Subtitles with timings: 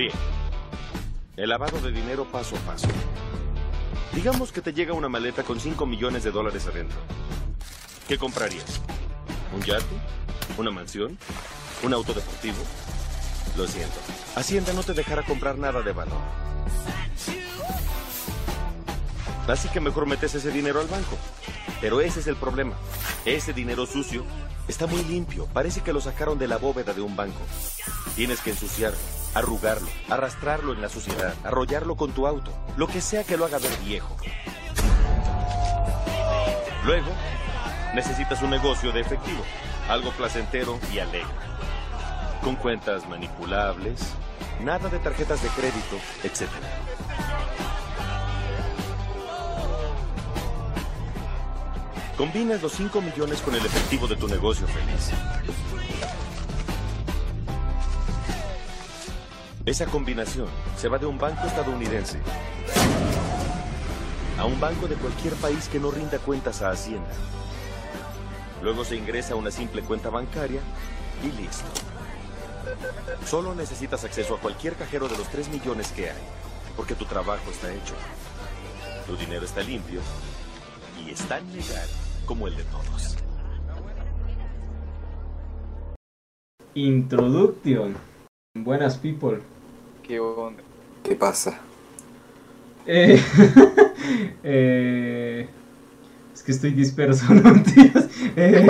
[0.00, 0.12] Bien.
[1.36, 2.88] El lavado de dinero paso a paso.
[4.14, 6.96] Digamos que te llega una maleta con 5 millones de dólares adentro.
[8.08, 8.80] ¿Qué comprarías?
[9.54, 9.84] ¿Un yate?
[10.56, 11.18] ¿Una mansión?
[11.82, 12.56] ¿Un auto deportivo?
[13.58, 13.94] Lo siento.
[14.36, 16.22] Hacienda no te dejará comprar nada de valor.
[19.48, 21.18] Así que mejor metes ese dinero al banco.
[21.82, 22.72] Pero ese es el problema.
[23.26, 24.24] Ese dinero sucio
[24.66, 25.44] está muy limpio.
[25.52, 27.40] Parece que lo sacaron de la bóveda de un banco.
[28.16, 28.98] Tienes que ensuciarlo,
[29.34, 33.58] arrugarlo, arrastrarlo en la suciedad, arrollarlo con tu auto, lo que sea que lo haga
[33.58, 34.16] ver viejo.
[36.84, 37.10] Luego,
[37.94, 39.42] necesitas un negocio de efectivo,
[39.88, 41.28] algo placentero y alegre.
[42.42, 44.00] Con cuentas manipulables,
[44.62, 46.48] nada de tarjetas de crédito, etc.
[52.16, 55.10] Combinas los 5 millones con el efectivo de tu negocio feliz.
[59.70, 62.18] Esa combinación se va de un banco estadounidense
[64.36, 67.12] a un banco de cualquier país que no rinda cuentas a Hacienda.
[68.64, 70.60] Luego se ingresa a una simple cuenta bancaria
[71.22, 71.68] y listo.
[73.24, 76.22] Solo necesitas acceso a cualquier cajero de los 3 millones que hay,
[76.76, 77.94] porque tu trabajo está hecho.
[79.06, 80.00] Tu dinero está limpio
[81.06, 81.88] y es tan legal
[82.26, 83.16] como el de todos.
[86.74, 87.96] Introduction.
[88.56, 89.40] Buenas people.
[90.10, 90.60] ¿Qué onda?
[91.04, 91.60] ¿Qué pasa?
[92.84, 93.22] Eh,
[94.42, 95.48] eh,
[96.34, 98.08] es que estoy disperso, no mentiras.
[98.34, 98.66] Eh,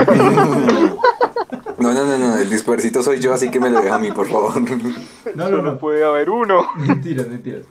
[1.79, 4.13] No, no, no, no, el dispersito soy yo, así que me lo deja a mí,
[4.13, 4.61] por favor.
[5.35, 5.79] no, no, no.
[5.79, 6.67] puede haber uno.
[6.77, 7.65] Mentiras, mentiras.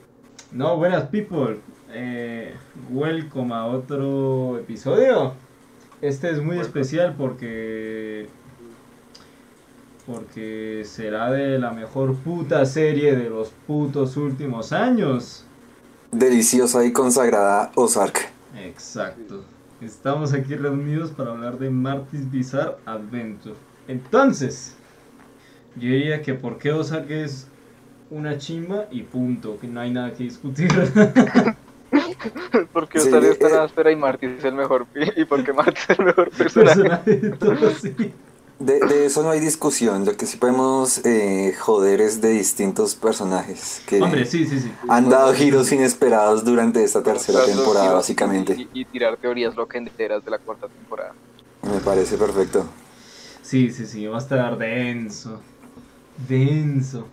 [0.50, 1.60] No, buenas people.
[1.92, 2.52] Eh,
[2.90, 5.34] welcome a otro episodio.
[6.00, 6.66] Este es muy Welcome.
[6.66, 8.26] especial porque.
[10.12, 15.44] Porque será de la mejor puta serie de los putos últimos años.
[16.10, 18.28] Deliciosa y consagrada Ozark.
[18.56, 19.44] Exacto.
[19.80, 23.54] Estamos aquí reunidos para hablar de Marty's Bizarre Adventure.
[23.86, 24.74] Entonces,
[25.76, 27.46] yo diría que por qué Ozark es
[28.10, 30.68] una chimba y punto, que no hay nada que discutir.
[32.72, 33.58] Porque Sí, usted está en eh.
[33.58, 34.86] áspera y Marty es el mejor.
[34.86, 36.82] pi- Y porque Marty es el mejor personaje.
[36.82, 37.94] Personaje de todo, sí.
[38.60, 42.94] De, de eso no hay discusión, lo que sí podemos eh, joder es de distintos
[42.94, 44.70] personajes que Hombre, sí, sí, sí.
[44.86, 48.68] han dado giros inesperados durante esta tercera temporada, básicamente.
[48.72, 51.14] Y, y tirar teorías loquenderas de la cuarta temporada.
[51.62, 52.66] Me parece perfecto.
[53.42, 55.40] Sí, sí, sí, va a estar denso.
[56.28, 57.08] Denso.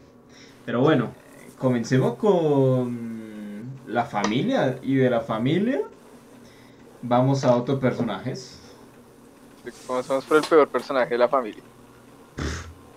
[0.66, 1.12] Pero bueno,
[1.58, 4.80] comencemos con la familia.
[4.84, 5.82] Y de la familia
[7.02, 8.57] vamos a otros personajes.
[9.86, 11.64] Comenzamos por el peor personaje de la familia.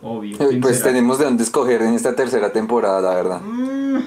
[0.02, 0.36] Obvio.
[0.36, 0.90] Eh, ¿quién Pues será?
[0.90, 3.40] tenemos de dónde escoger en esta tercera temporada, la verdad.
[3.42, 4.02] Mm, eh,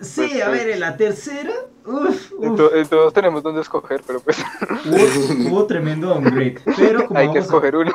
[0.00, 0.58] sí, Pues, a pues.
[0.58, 1.52] ver, en la tercera.
[1.84, 4.38] Uf, uf, Ento- Todos tenemos donde escoger, pero pues
[4.86, 6.60] hubo, hubo tremendo downgrade.
[6.76, 7.92] Pero como, hay que a, escoger uno.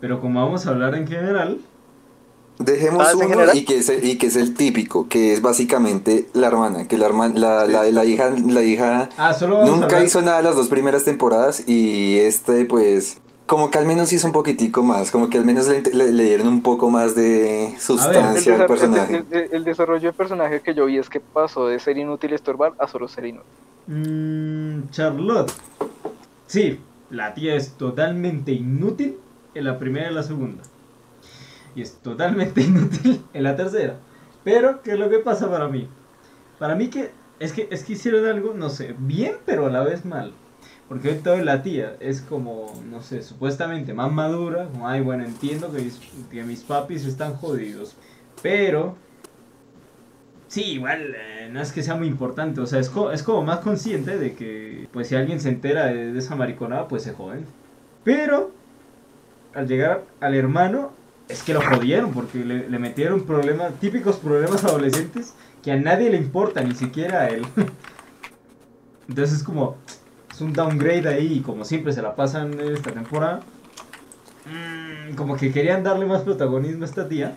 [0.00, 1.60] pero como vamos a hablar en general,
[2.58, 3.56] Dejemos Ah, ¿en uno general?
[3.56, 6.96] y que, es el, y que es el típico, que es básicamente la hermana, que
[6.96, 9.36] la hermana, la, la, la hija, la hija ah,
[9.66, 14.26] nunca hizo nada las dos primeras temporadas y este pues como que al menos hizo
[14.26, 17.74] un poquitico más, como que al menos le, le- le dieron un poco más de
[17.78, 19.24] sustancia al personaje.
[19.30, 22.32] el- el- el desarrollo de personaje que yo vi es que pasó de ser inútil
[22.32, 23.46] estorbar a solo ser inútil.
[23.86, 25.52] Mm, Charlotte.
[26.46, 26.80] Sí,
[27.10, 29.16] la tía es totalmente inútil
[29.54, 30.62] en la primera y la segunda.
[31.76, 33.96] Y es totalmente inútil en la tercera.
[34.42, 35.88] Pero, ¿qué es lo que pasa para mí?
[36.58, 39.82] Para mí que es que, es que hicieron algo, no sé, bien, pero a la
[39.84, 40.32] vez mal.
[40.88, 44.68] Porque toda la tía es como, no sé, supuestamente más madura.
[44.72, 46.00] Como, ay, bueno, entiendo que mis,
[46.30, 47.96] que mis papis están jodidos.
[48.42, 48.96] Pero
[50.48, 53.42] Sí, igual, eh, no es que sea muy importante, o sea, es, co- es como
[53.42, 57.12] más consciente de que, pues si alguien se entera de, de esa mariconada, pues se
[57.12, 57.46] joden.
[58.04, 58.52] Pero,
[59.54, 60.92] al llegar al hermano,
[61.28, 66.16] es que lo jodieron, porque le, metieron problemas, típicos problemas adolescentes, que a nadie le
[66.18, 67.44] importa, ni siquiera a él.
[69.08, 69.76] Entonces es como,
[70.30, 73.40] es un downgrade ahí, y como siempre se la pasan esta temporada.
[74.46, 77.34] mm, como que querían darle más protagonismo a esta tía.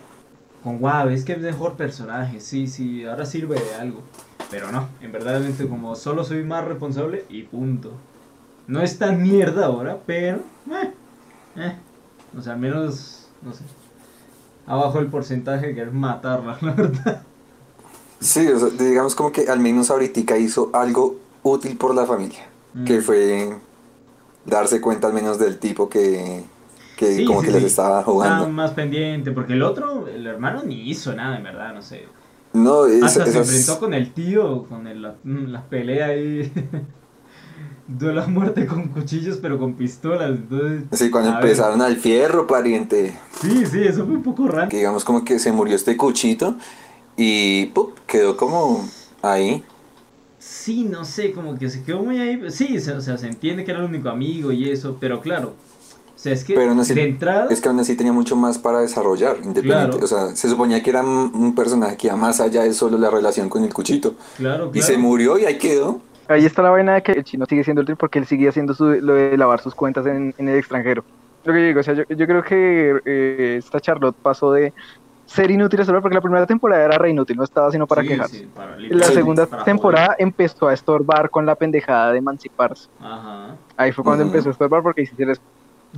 [0.62, 4.02] Con guau, es que es mejor personaje, sí, sí, ahora sirve de algo.
[4.50, 7.92] Pero no, en verdad como solo soy más responsable y punto.
[8.66, 10.38] No es tan mierda ahora, pero...
[10.70, 10.92] Eh,
[11.56, 11.76] eh,
[12.36, 13.64] o sea, al menos, no sé.
[14.66, 17.22] Abajo el porcentaje que es matarla, la verdad.
[18.20, 22.46] Sí, o sea, digamos como que al menos ahorita hizo algo útil por la familia,
[22.86, 23.02] que Mm.
[23.02, 23.56] fue
[24.44, 26.44] darse cuenta al menos del tipo que,
[26.96, 27.58] que Sí, como sí, que sí.
[27.60, 28.48] les estaba jugando.
[28.50, 32.06] Más pendiente, porque el otro, el hermano ni hizo nada, en verdad, no sé.
[32.52, 36.06] No, es, Hasta se esas- enfrentó con el tío, con el, la, mm, la pelea
[36.06, 36.52] ahí.
[37.98, 40.30] Duelo a muerte con cuchillos, pero con pistolas.
[40.30, 41.44] Entonces, sí, cuando a ver.
[41.44, 44.68] empezaron al fierro, pariente, Sí, sí, eso fue un poco raro.
[44.68, 46.56] que digamos como que se murió este cuchito
[47.16, 47.98] y ¡pup!
[48.06, 48.88] quedó como
[49.22, 49.64] ahí.
[50.38, 52.40] Sí, no sé, como que se quedó muy ahí.
[52.50, 55.54] Sí, o sea, se entiende que era el único amigo y eso, pero claro.
[56.14, 57.46] O sea, es que Pero de entrada.
[57.50, 59.98] Es que aún así tenía mucho más para desarrollar, independiente.
[59.98, 60.04] Claro.
[60.04, 62.98] O sea, se suponía que era un un personaje que iba más allá de solo
[62.98, 64.14] la relación con el cuchito.
[64.36, 64.72] Claro, claro.
[64.74, 66.00] Y se murió y ahí quedó.
[66.30, 68.48] Ahí está la vaina de que el chino sigue siendo el tri porque él sigue
[68.48, 71.04] haciendo su, lo de lavar sus cuentas en, en el extranjero.
[71.44, 74.72] Lo que yo digo, o sea, yo, yo creo que eh, esta Charlotte pasó de
[75.26, 78.02] ser inútil a estorbar porque la primera temporada era re inútil, no estaba sino para
[78.02, 78.38] Sí, quejarse.
[78.38, 82.86] sí, para- La segunda temporada empezó a estorbar con la pendejada de emanciparse.
[82.98, 83.12] joder.
[83.12, 83.58] Ajá.
[83.76, 84.30] Ahí fue cuando Ujú.
[84.32, 85.38] empezó a estorbar porque ahí sí se les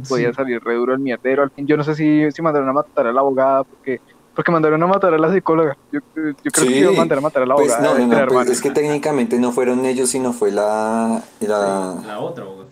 [0.08, 0.34] podía Sí.
[0.34, 1.42] salir re duro el mierdero.
[1.42, 3.98] Al fin, yo no sé si, si mandaron a matar a la abogada porque,
[4.34, 5.76] porque mandaron a matar a la psicóloga.
[5.92, 6.68] Yo, yo creo Sí.
[6.68, 7.92] que iban a mandar a matar a la Pues abogada.
[7.92, 11.22] no, no, entre no, pues, es que técnicamente no fueron ellos, sino fue la...
[11.40, 11.94] la...
[12.06, 12.66] La otra, güey.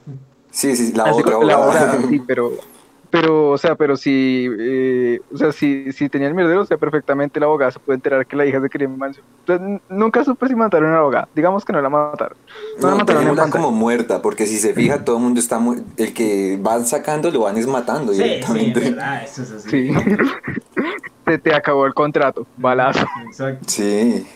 [0.51, 1.63] Sí, sí, la Ah, sí, otra la abogada.
[1.93, 2.51] abogada, sí, pero,
[3.11, 6.77] pero, o sea, pero si, eh, o sea, si, si tenía el mierdero, o sea,
[6.77, 9.25] perfectamente la abogada se puede enterar que la hija se quería mansión.
[9.47, 11.29] Entonces, nunca supe si mataron a la abogada.
[11.35, 12.37] Digamos que no la mataron.
[12.79, 13.65] No, la No, mataron dejémosla pantalla.
[13.65, 17.31] como muerta, porque si se fija, todo el mundo está mu- El que van sacando
[17.31, 18.81] lo van es matando Sí, sí, en directamente.
[18.81, 19.71] verdad, eso es así.
[19.71, 19.91] Sí.
[21.31, 23.07] se te acabó el contrato, balazo.
[23.27, 23.65] Exacto.
[23.69, 24.27] Sí.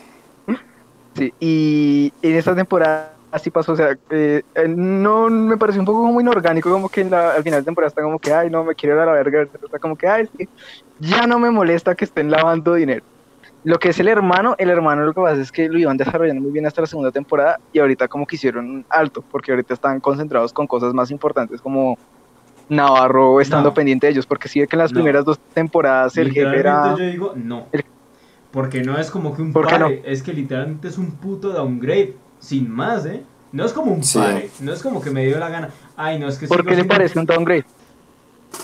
[1.17, 5.87] Sí, y en esta temporada así pasó, o sea, eh, eh, no me pareció un
[5.87, 8.49] poco como inorgánico, como que en la- al final de temporada está como que, ay,
[8.49, 10.49] no, me quiero ir a la verga, está como que, ay, sí,
[11.01, 13.05] ya no me molesta que estén lavando dinero.
[13.65, 16.43] Lo que es el hermano, el hermano lo que pasa es que lo iban desarrollando
[16.43, 19.75] muy bien hasta la segunda temporada y ahorita como que hicieron un alto, porque ahorita
[19.75, 21.97] están concentrados con cosas más importantes como
[22.69, 23.75] Navarro estando No.
[23.75, 24.97] pendiente de ellos, porque sí que en las No.
[24.97, 26.95] primeras dos temporadas el jefe era...
[26.95, 27.67] Literalmente yo digo no.
[27.73, 27.85] el-
[28.51, 31.51] Porque no es como que un ¿Por qué pare, es que literalmente es un puto
[31.53, 33.23] downgrade, sin más, ¿eh?
[33.53, 34.19] No es como un Sí.
[34.19, 35.71] pare, no es como que me dio la gana.
[35.97, 37.65] Ay, no, es que ¿Por qué le parece un downgrade?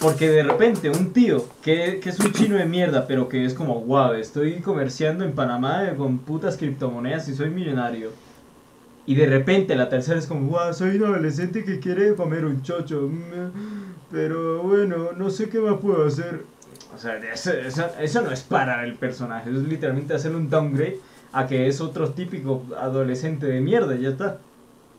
[0.00, 3.52] Porque de repente un tío que, que es un chino de mierda, pero que es
[3.54, 8.10] como, guau, estoy comerciando en Panamá con putas criptomonedas y soy millonario.
[9.06, 12.62] Y de repente la tercera es como, guau, soy un adolescente que quiere comer un
[12.62, 13.08] chocho.
[13.10, 13.79] mm,
[14.10, 16.44] Pero bueno, no sé qué más puedo hacer.
[16.94, 20.50] O sea, eso, eso, eso no es para el personaje, eso es literalmente hacer un
[20.50, 20.98] downgrade
[21.32, 24.38] a que es otro típico adolescente de mierda y ya está.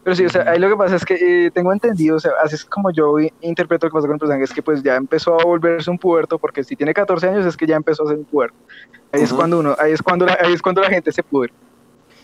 [0.03, 2.31] Pero sí, o sea, ahí lo que pasa es que eh, tengo entendido, o sea,
[2.43, 4.95] así es como yo interpreto lo que pasa con el personaje, es que pues ya
[4.95, 8.07] empezó a volverse un puberto, porque si tiene 14 años es que ya empezó a
[8.07, 8.55] ser un puberto.
[9.11, 11.53] Ahí es cuando uno, ahí es cuando la, ahí es cuando la gente se pudre.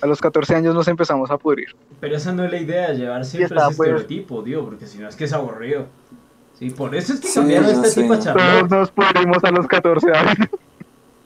[0.01, 1.75] A los 14 años nos empezamos a pudrir.
[1.99, 3.89] Pero esa no es la idea, llevar siempre está, ese pues.
[3.89, 5.85] estereotipo, tío, porque si no es que es aburrido.
[6.57, 8.01] Sí, por eso es que Sí, cambiaron esta sé.
[8.01, 10.35] tipa Todos nos pudrimos a los 14 años,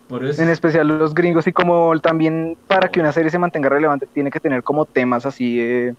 [0.09, 3.69] Por eso en especial los gringos, y como también para que una serie se mantenga
[3.69, 5.93] relevante tiene que tener como temas así eh,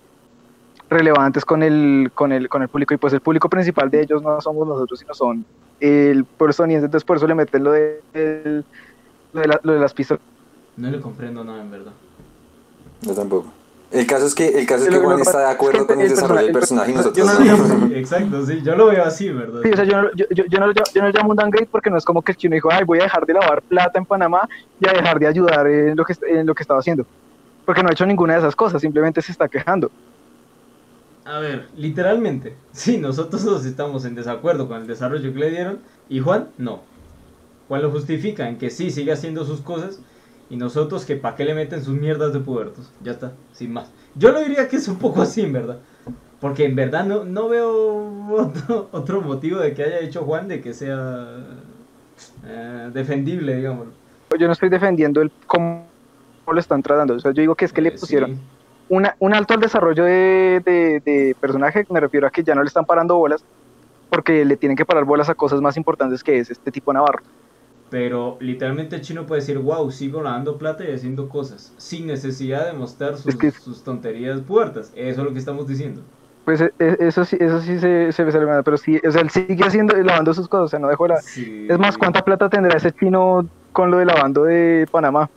[0.91, 4.23] relevantes con el, con, el, con el público, y pues el público principal de ellos
[4.23, 5.47] no somos nosotros, sino son
[5.81, 8.65] el estadounidense, entonces por eso le meten lo de, el-
[9.33, 10.21] lo de, la- lo de las pistolas.
[10.77, 11.93] no le comprendo nada, en verdad.
[13.01, 13.51] Yo tampoco.
[13.93, 16.43] El caso es que, el caso es que Juan está de acuerdo con el desarrollo
[16.43, 19.61] del personaje- y yo nosotros no Exacto, sí, yo lo veo así, ¿verdad?
[19.63, 21.31] Sí, o sea, yo, no- yo, yo, yo no, lo llamo- yo no lo llamo
[21.31, 23.35] un downgrade porque no es como que el chino dijo, ay, voy a dejar de
[23.35, 24.49] lavar plata en Panamá
[24.81, 27.05] y a dejar de ayudar en lo que, en lo que estaba haciendo.
[27.67, 29.91] Porque no ha hecho ninguna de esas cosas, simplemente se está quejando.
[31.25, 35.79] A ver, literalmente, sí, nosotros dos estamos en desacuerdo con el desarrollo que le dieron
[36.09, 36.81] y Juan no.
[37.69, 40.01] Juan lo justifica en que sí, sigue haciendo sus cosas
[40.53, 42.93] y nosotros que pa' qué le meten sus mierdas de pubertos.
[43.03, 43.91] Ya está, sin más.
[44.15, 45.79] Yo lo diría que es un poco así, en verdad.
[46.41, 50.61] Porque en verdad no, no veo otro, otro motivo de que haya hecho Juan de
[50.61, 51.27] que sea
[52.45, 53.87] eh, defendible, digamos.
[54.39, 55.87] Yo no estoy defendiendo el cómo
[56.47, 57.15] lo están tratando.
[57.15, 58.41] O sea, yo digo que es que le Eh, pusieron sí.
[58.91, 62.63] una, un alto al desarrollo de, de, de personaje, me refiero a que ya no
[62.63, 63.43] le están parando bolas
[64.11, 67.23] porque le tienen que parar bolas a cosas más importantes que es este tipo Navarro.
[67.93, 72.65] Pero literalmente el chino puede decir, wow, sigo lavando plata y haciendo cosas, sin necesidad
[72.65, 74.91] de mostrar sus, Es que- sus tonterías puertas.
[74.97, 76.01] Eso es lo que estamos diciendo.
[76.47, 79.21] Pues e- e- eso sí, eso sí se, se ve salvado, pero sí, o sea,
[79.21, 81.21] él sigue haciendo, lavando sus cosas, o sea, no dejó la...
[81.21, 81.67] Sí.
[81.69, 85.29] Es más, ¿cuánta plata tendrá ese chino con lo de lavando de Panamá?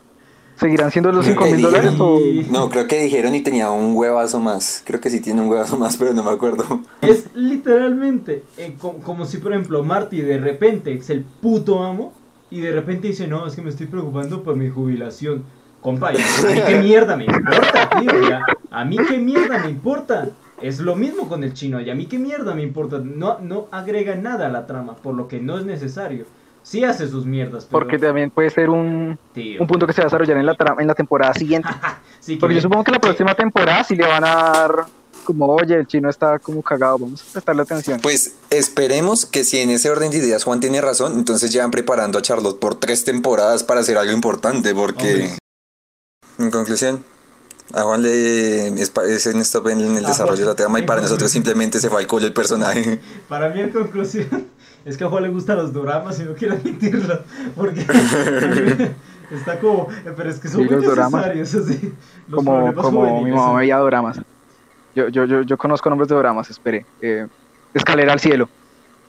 [0.55, 2.19] ¿Seguirán siendo los Creo 5 que mil dólares o...?
[2.51, 4.81] No, creo que dijeron y tenía un huevazo más.
[4.85, 6.63] Creo que sí tiene un huevazo más, pero no me acuerdo.
[7.01, 12.13] Es literalmente eh, co- como, si, por ejemplo, Marty de repente es el puto amo
[12.49, 15.43] y de repente dice, no, es que me estoy preocupando por mi jubilación.
[15.81, 18.41] Compa, a mí qué mierda me importa, tío, ya.
[18.71, 20.29] A mí qué mierda me importa.
[20.61, 22.99] Es lo mismo con el chino, y a mí qué mierda me importa.
[23.03, 26.25] No, no agrega nada a la trama, por lo que no es necesario.
[26.63, 27.79] Sí hace sus mierdas, pero...
[27.79, 29.61] Porque también puede ser un, Tío.
[29.61, 31.69] un punto que se va a desarrollar en la, en la temporada siguiente.
[32.19, 34.85] Sí, Porque yo supongo que la próxima temporada sí le van a dar
[35.25, 37.99] como, oye, el chino está como cagado, vamos a prestarle atención.
[37.99, 41.71] Pues esperemos que si en ese orden de ideas Juan tiene razón, entonces ya van
[41.71, 45.37] preparando a Charlotte por tres temporadas para hacer algo importante, porque Hombre.
[46.39, 47.03] en conclusión,
[47.73, 51.01] a Juan le es, en stop en el Ah, desarrollo de la trama y para
[51.01, 53.01] nosotros simplemente se fue al culo el personaje.
[53.27, 54.47] Para mí en conclusión
[54.85, 57.21] es que a Juan le gustan los doramas y no quiero admitirlo.
[57.55, 57.81] Porque
[59.31, 59.87] está como...
[60.15, 61.93] Pero es que son Sí, muy los necesarios, así.
[62.27, 64.19] Los como como mi mamá veía doramas.
[64.95, 66.85] Yo, yo, yo, yo conozco nombres de doramas, espere.
[67.01, 67.27] Eh,
[67.73, 68.47] escalera al cielo.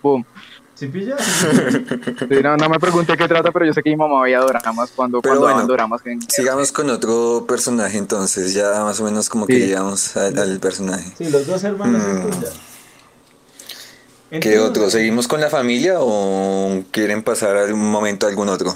[0.02, 0.24] Boom.
[0.74, 1.16] ¿Sí pilla?
[2.28, 4.90] Sí, no, no me pregunté qué trata, pero yo sé que mi mamá veía doramas
[4.94, 6.04] cuando, Pero cuando bueno, doramas.
[6.04, 10.58] en- Sigamos con otro personaje entonces, ya más o menos como que llegamos al, al
[10.60, 11.12] personaje.
[11.16, 12.02] Sí, los dos hermanos
[14.30, 14.40] Mm.
[14.40, 14.90] ¿Qué otro?
[14.90, 18.74] ¿Seguimos con la familia o quieren pasar algún momento a algún otro?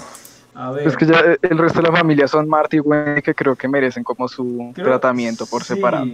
[0.55, 0.87] A ver.
[0.87, 3.55] Es que ya eh, el resto de la familia son Marty y Wendy que creo
[3.55, 6.05] que merecen como su creo- tratamiento por sí, separado.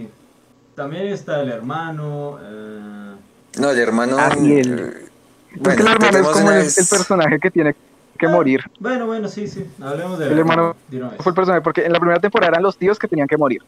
[0.78, 2.38] También está el hermano.
[2.40, 3.14] eh,
[3.58, 4.16] No, el hermano...
[4.16, 4.78] Ariel.
[4.78, 5.08] eh,
[5.50, 7.74] es que bueno, el hermano es como el, vez- el personaje que tiene
[8.16, 8.60] que Ah, morir.
[8.78, 9.66] Bueno, bueno, sí, sí.
[9.82, 11.20] Hablemos del El hermano de una vez.
[11.20, 13.60] Fue el personaje, porque en la primera temporada eran los tíos que tenían que morir.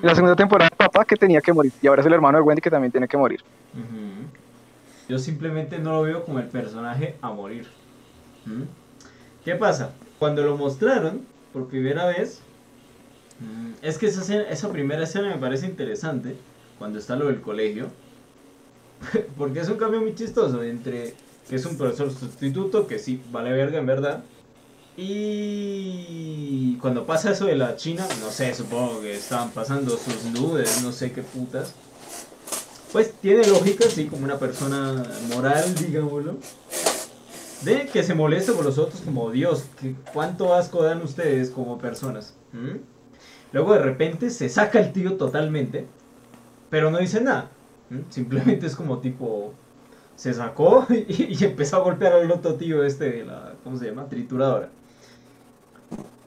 [0.00, 1.72] En la segunda temporada el papá que tenía que morir.
[1.82, 3.40] Y ahora es el hermano de Wendy que también tiene que morir.
[5.08, 7.66] Yo simplemente no lo veo como el personaje a morir.
[8.46, 8.62] ¿Mm?
[9.44, 9.90] ¿Qué pasa?
[10.20, 12.40] Cuando lo mostraron por primera vez,
[13.42, 16.36] mm, es que esa, esa primera escena me parece interesante,
[16.78, 17.88] cuando está lo del colegio,
[19.36, 21.14] porque es un cambio muy chistoso entre
[21.48, 24.22] que es un profesor sustituto, que sí vale verga en verdad,
[24.96, 30.82] y cuando pasa eso de la China, no sé, supongo que estaban pasando sus nudes,
[30.82, 31.74] no sé qué putas.
[32.92, 35.02] Pues tiene lógica, sí, como una persona
[35.34, 36.36] moral, digámoslo.
[37.62, 41.78] De que se moleste por los otros como Dios, que cuánto asco dan ustedes como
[41.78, 42.34] personas.
[43.52, 45.86] Luego de repente se saca el tío totalmente,
[46.70, 47.50] pero no dice nada.
[48.08, 49.52] Simplemente es como tipo,
[50.16, 54.08] se sacó y, empezó a golpear al otro tío este de la, ¿cómo se llama?
[54.08, 54.70] Trituradora.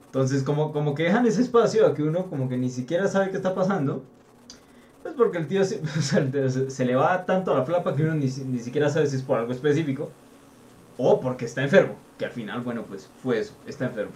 [0.06, 3.32] Entonces como, como que dejan ese espacio a que uno como que ni siquiera sabe
[3.32, 4.04] qué está pasando.
[5.02, 5.82] Pues porque el tío se,
[6.70, 9.24] se- le va tanto a la flapa que uno ni, ni siquiera sabe si es
[9.24, 10.12] por algo específico
[10.98, 11.96] o porque está enfermo.
[12.18, 14.14] Que al final, bueno, pues fue eso, está enfermo.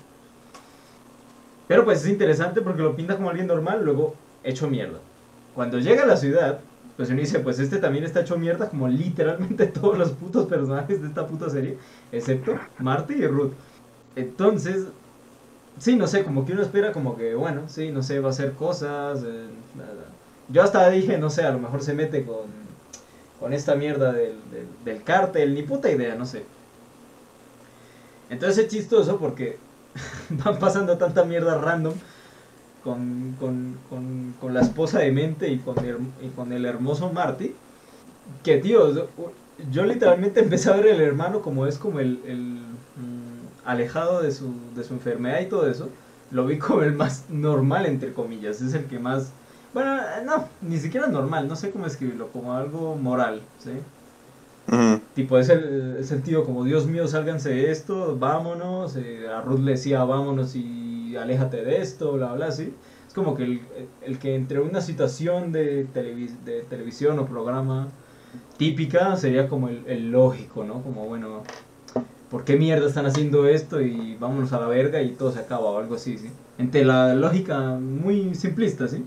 [1.69, 4.97] Pero pues es interesante porque lo pinta como alguien normal, luego hecho mierda.
[5.53, 6.61] Cuando llega a la ciudad,
[6.97, 10.99] pues uno dice, pues este también está hecho mierda como literalmente todos los putos personajes
[10.99, 11.77] de esta puta serie,
[12.11, 13.53] excepto Marty y Ruth.
[14.15, 14.87] Entonces,
[15.77, 18.31] sí, no sé, como que uno espera como que, bueno, sí, no sé, va a
[18.31, 19.23] hacer cosas.
[19.23, 19.47] eh.
[20.47, 22.47] Yo hasta dije, no sé, a lo mejor se mete con,
[23.39, 26.45] con esta mierda del, del, del cártel, ni puta idea, no sé.
[28.29, 29.57] Entonces es chistoso porque
[30.29, 31.93] van pasando tanta mierda random
[32.83, 37.11] con, con, con, con la esposa de mente y con, el, y con el hermoso
[37.11, 37.53] Marty.
[38.43, 39.07] Que tío,
[39.71, 42.41] yo, literalmente empecé a ver el hermano como es como el, el,
[42.95, 45.89] mm, alejado de su, de su enfermedad y todo eso.
[46.31, 48.61] Lo vi como el más normal, entre comillas.
[48.61, 49.31] Es el que más...
[49.73, 53.71] Bueno, no, ni siquiera normal, no sé cómo escribirlo, como algo moral, ¿sí?
[55.15, 58.95] Tipo, es el, tío como, Dios mío, sálganse de esto, vámonos.
[58.95, 62.73] eh, a Ruth le decía, vámonos y aléjate de esto, bla, bla, así.
[63.07, 63.61] Es como que el,
[64.05, 67.87] el que entre una situación de, televis- de televisión o programa
[68.57, 70.81] típica sería como el, el lógico, ¿no?
[70.83, 71.43] Como, bueno,
[72.29, 73.81] ¿por qué mierda están haciendo esto?
[73.81, 76.29] Y vámonos a la verga y todo se acaba o algo así, ¿sí?
[76.59, 79.03] Entre la lógica muy simplista, ¿sí?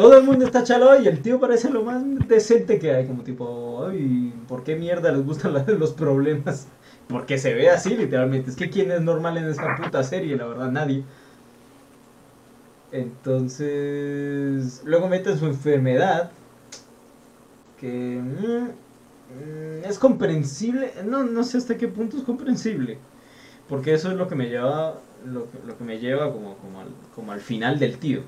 [0.00, 3.22] Todo el mundo está chalo y el tío parece lo más decente que hay, como
[3.22, 6.68] tipo, ay, ¿por qué mierda les gustan los problemas?
[7.06, 8.48] Porque se ve así, literalmente.
[8.48, 11.04] Es que quién es normal en esta puta serie, la verdad, nadie.
[12.92, 16.32] Entonces, luego meten su enfermedad,
[17.76, 22.98] que mm, mm, es comprensible, no, no sé hasta qué punto es comprensible,
[23.68, 26.88] porque eso es lo que me lleva, lo, lo que me lleva como, como, al,
[27.14, 28.22] como al final del tío.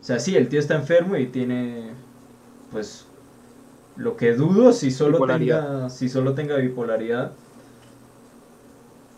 [0.00, 1.90] O sea, sí, el tío está enfermo y tiene,
[2.70, 3.06] pues,
[3.96, 7.32] lo que dudo si solo tenga, si solo tenga bipolaridad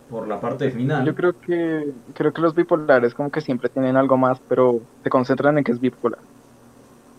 [0.09, 1.05] por la parte final.
[1.05, 5.11] Yo creo que creo que los bipolares como que siempre tienen algo más, pero se
[5.11, 6.21] concentran en que es bipolar.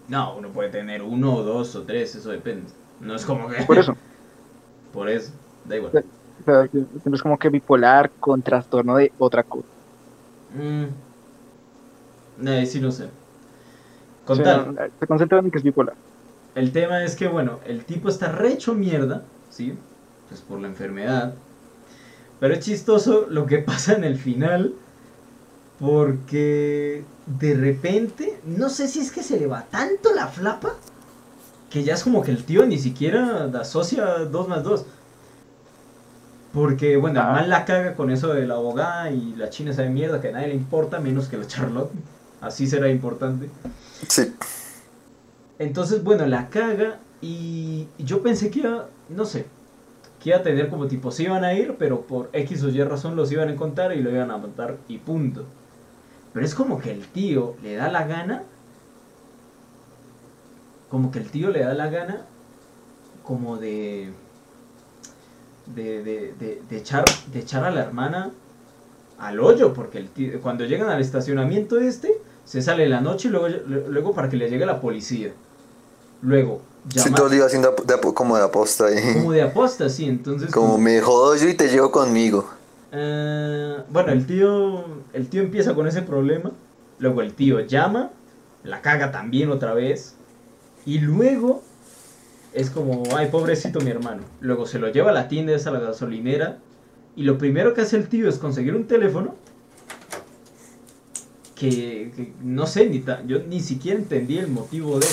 [0.09, 2.67] No, uno puede tener uno o dos o tres, eso depende.
[2.99, 3.63] No es como que...
[3.63, 3.95] Por eso.
[4.93, 5.31] Por eso,
[5.63, 6.03] da igual.
[6.41, 9.67] O sea, siempre es como que bipolar con trastorno de otra cosa.
[10.53, 10.87] Mm.
[12.45, 13.07] Eh, sí, no sé.
[14.27, 14.91] O sea, tal.
[14.99, 15.95] se concentran en que es bipolar.
[16.55, 19.73] el tema es que, bueno, el tipo está re hecho mierda, ¿sí?
[20.29, 21.33] Pues por la enfermedad.
[22.39, 24.73] Pero es chistoso lo que pasa en el final.
[25.79, 30.73] Porque de repente, no sé si es que se le va tanto la flapa.
[31.71, 34.85] Que ya es como que el tío ni siquiera asocia 2 más 2.
[36.53, 37.31] Porque, bueno, el Ah.
[37.31, 40.27] man la caga con eso de la abogada y la china esa de mierda que
[40.27, 41.89] a nadie le importa, menos que la Charlotte.
[42.41, 43.49] Así será importante.
[44.07, 44.33] Sí.
[45.59, 49.45] Entonces, bueno, la caga y yo pensé que iba, no sé,
[50.21, 52.83] que iba a tener como tipo, se iban a ir, pero por X o Y
[52.83, 55.45] razón los iban a encontrar y lo iban a matar y punto.
[56.33, 58.43] Pero es como que el tío le da la gana,
[60.89, 62.25] como que el tío le da la gana,
[63.23, 64.11] como de,
[65.67, 68.31] de, de, de, de echar, de echar a la hermana
[69.17, 72.13] al hoyo, porque el tío, cuando llegan al estacionamiento este,
[72.51, 73.47] se sale en la noche y luego,
[73.87, 75.31] luego para que le llegue la policía.
[76.21, 79.13] Luego, Sí, llama, todo lo iba haciendo de como de aposta ahí.
[79.13, 80.51] como de aposta, sí, entonces...
[80.51, 82.49] Como me jodo yo y te llevo conmigo.
[82.91, 86.51] Eh, bueno, el tío, el tío empieza con ese problema.
[86.99, 88.09] Luego el tío llama,
[88.65, 90.15] la caga también otra vez.
[90.85, 91.63] Y luego
[92.51, 94.23] es como, ay, pobrecito mi hermano.
[94.41, 96.57] Luego se lo lleva a la tienda esa, a la gasolinera.
[97.15, 99.35] Y lo primero que hace el tío es conseguir un teléfono.
[101.61, 105.05] Que, que no sé, ni ta- yo ni siquiera entendí el motivo de.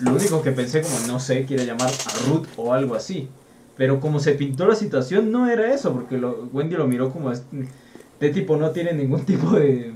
[0.00, 3.30] Lo único que pensé como, no sé, quiere llamar a Ruth o algo así.
[3.78, 7.32] Pero como se pintó la situación, no era eso, porque lo- Wendy lo miró como
[7.32, 7.46] este,
[8.20, 9.94] de tipo no tiene ningún tipo de...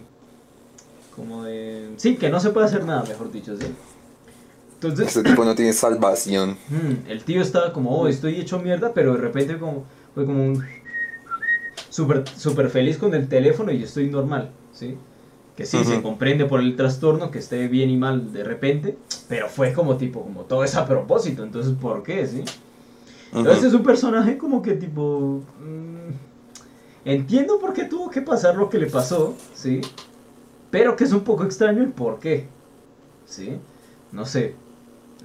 [1.14, 1.90] Como de...
[1.98, 3.66] Sí, que no se puede hacer nada, mejor dicho, sí.
[4.74, 6.56] Entonces, Este tipo no tiene salvación.
[7.08, 10.64] el tío estaba como, oh, estoy hecho mierda, pero de repente como, fue como un...
[11.90, 14.96] Súper super feliz con el teléfono y yo estoy normal, ¿sí?
[15.58, 18.96] Que sí, se comprende por el trastorno, que esté bien y mal de repente,
[19.28, 22.44] pero fue como tipo, como todo es a propósito, entonces, ¿por qué, sí?
[23.34, 25.42] Entonces es un personaje como que tipo...
[25.58, 26.12] mm,
[27.04, 29.80] entiendo por qué tuvo que pasar lo que le pasó, ¿sí?
[30.70, 32.46] Pero que es un poco extraño el por qué,
[33.26, 33.58] ¿sí?
[34.12, 34.54] No sé.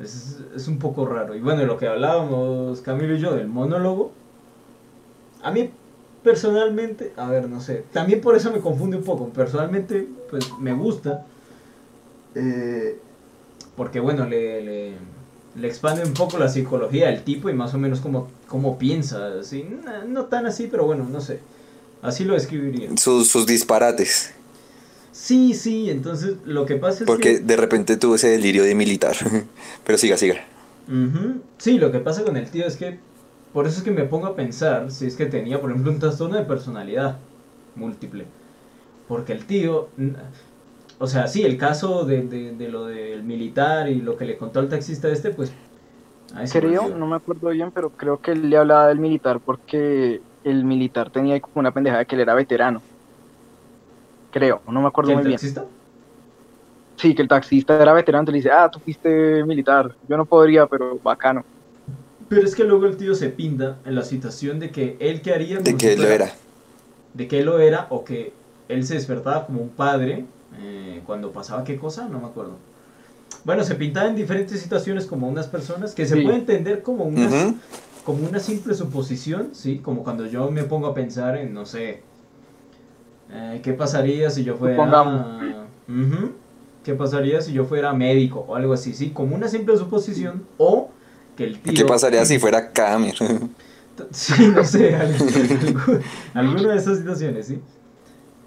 [0.02, 1.36] Es, es un poco raro.
[1.36, 4.12] Y bueno, lo que hablábamos Camilo y yo del monólogo,
[5.44, 5.70] a mí
[6.24, 9.30] personalmente, a ver, no sé, también por eso me confunde un poco.
[9.30, 11.26] Personalmente, pues me gusta.
[12.36, 13.00] eh,
[13.76, 14.94] porque bueno, le, le,
[15.56, 19.40] le expande un poco la psicología del tipo y más o menos cómo, cómo piensa.
[19.40, 19.64] Así.
[19.64, 21.40] No, no tan así, pero bueno, no sé.
[22.02, 22.96] Así lo describiría.
[22.98, 24.34] Sus, sus disparates.
[25.12, 27.40] Sí, sí, entonces lo que pasa es Porque que...
[27.40, 29.16] de repente tuvo ese delirio de militar.
[29.86, 30.44] Pero siga, siga.
[31.58, 33.00] Sí, lo que pasa con el tío es que,
[33.54, 36.00] por eso es que me pongo a pensar si es que tenía, por ejemplo, un
[36.00, 37.20] trastorno de personalidad
[37.76, 38.28] múltiple.
[39.08, 39.90] Porque el tío,
[41.00, 44.38] o sea, sí, el caso de, de, de lo del militar y lo que le
[44.38, 45.54] contó al taxista este, pues...
[46.52, 50.64] Creo, no me acuerdo bien, pero creo que él le hablaba del militar porque el
[50.66, 52.82] militar tenía como una pendejada de que él era veterano.
[54.32, 55.40] Creo, no me acuerdo ¿Que el muy bien.
[55.40, 55.72] taxista?
[56.96, 59.96] Sí, que el taxista era veterano, entonces le dice, ah, tú fuiste militar.
[60.08, 61.44] Yo no podría, pero bacano.
[62.34, 65.34] Pero es que luego el tío se pinta en la situación de que él que
[65.34, 65.60] haría...
[65.60, 66.32] De que él lo era.
[67.14, 68.34] de que él lo era o que
[68.70, 70.26] él se despertaba como un padre
[70.60, 72.54] eh, cuando pasaba qué cosa, no me acuerdo.
[73.44, 76.22] Bueno, se pintaba en diferentes situaciones como unas personas que se Sí.
[76.24, 77.56] puede entender como una, Ujú.
[78.04, 79.78] como una simple suposición, ¿sí?
[79.80, 82.02] Como cuando yo me pongo a pensar en, no sé,
[83.32, 84.78] eh, ¿qué pasaría si yo fuera...
[86.84, 89.12] ¿Qué pasaría si yo fuera médico o algo así, sí?
[89.12, 90.90] Como una simple suposición o
[91.36, 91.74] que el tío...
[91.74, 93.16] ¿Qué pasaría si fuera Kamer?
[94.12, 94.96] Sí, no sé,
[96.34, 97.60] alguna de esas situaciones, ¿sí?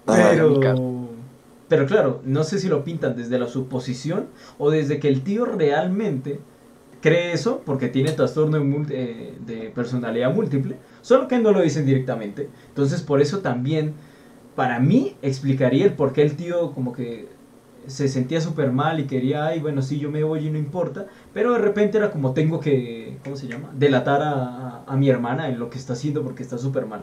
[0.05, 1.07] Pero,
[1.69, 5.45] pero claro, no sé si lo pintan desde la suposición o desde que el tío
[5.45, 6.39] realmente
[7.01, 8.57] cree eso porque tiene trastorno
[8.89, 12.49] eh, de personalidad múltiple, solo que no lo dicen directamente.
[12.69, 13.93] Entonces, por eso también,
[14.55, 17.27] para mí, explicaría el por qué el tío como que
[17.87, 21.07] se sentía súper mal y quería, ay, bueno, sí, yo me voy y no importa,
[21.33, 23.69] pero de repente era como tengo que, ¿cómo se llama?
[23.73, 27.01] Delatar a, a- a mi hermana en lo que está haciendo porque está súper mal.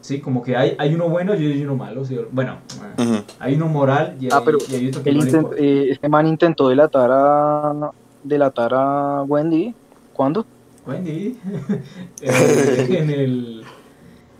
[0.00, 2.04] Sí, como que hay, hay uno bueno y hay uno malo.
[2.04, 2.16] ¿sí?
[2.30, 2.58] Bueno,
[2.96, 3.22] Ujú.
[3.40, 6.08] hay uno moral y hay, Ah, pero y hay otro que no intent- eh, este
[6.08, 7.90] man intentó delatar a,
[8.22, 9.74] delatar a Wendy.
[10.14, 10.46] ¿Cuándo?
[10.86, 11.38] Wendy.
[12.22, 13.64] eh, en el...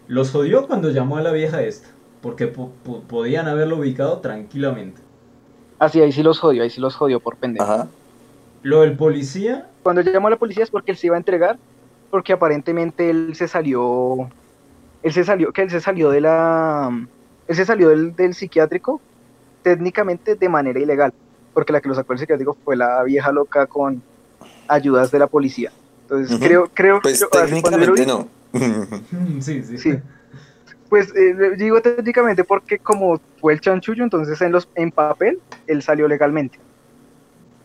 [0.07, 1.89] Los jodió cuando llamó a la vieja esta.
[2.23, 5.01] Porque po- po- podían haberlo ubicado tranquilamente.
[5.79, 7.65] Ah, sí, ahí sí los jodió, ahí sí los jodió por pendejo.
[7.71, 7.89] Ajá.
[8.63, 11.59] Lo del policía, Cuando llamó a la policía es porque él se iba a entregar,
[12.11, 14.29] porque aparentemente él se salió,
[15.03, 16.91] él se salió, que él se salió de la,
[17.47, 19.01] él se salió del, del psiquiátrico
[19.63, 21.13] técnicamente de manera ilegal,
[21.53, 24.03] porque la que lo sacó del psiquiátrico fue la vieja loca con
[24.67, 25.71] ayudas de la policía.
[26.03, 28.27] Entonces creo, creo Pues vi- técnicamente no.
[28.53, 29.79] Mm, Sí, sí.
[29.79, 29.99] Sí.
[30.89, 35.83] Pues eh, digo técnicamente porque como fue el chanchullo, entonces en los en papel él
[35.83, 36.59] salió legalmente.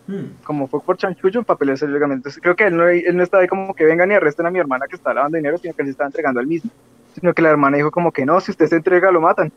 [0.08, 2.20] Mm, Como fue por chanchullo, en papel él salió legalmente.
[2.20, 4.52] Entonces creo que él no, él no estaba ahí como que vengan y arresten a
[4.52, 6.72] mi hermana que está lavando dinero, sino que él se estaba entregando al mismo.
[7.16, 9.52] Sino que la hermana dijo como que no, si usted se entrega lo matan.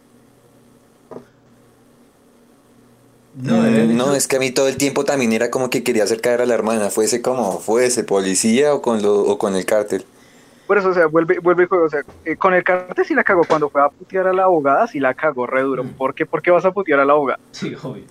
[3.34, 6.04] No, Mm, no, es que a mí todo el tiempo también era como que quería
[6.04, 9.66] hacer caer a la hermana, fuese como fuese, policía o con, lo, o con el
[9.66, 10.06] cártel.
[10.66, 11.84] Por eso, o sea, vuelve, vuelve y juega.
[11.84, 13.42] O sea, eh, con el cartel sí la cagó.
[13.44, 15.84] Cuando fue a putear a la abogada, sí la cagó re duro.
[15.84, 15.88] Mm.
[15.90, 16.26] ¿Por qué?
[16.26, 17.38] ¿Por qué vas a putear a la abogada?
[17.52, 18.04] Sí, obvio.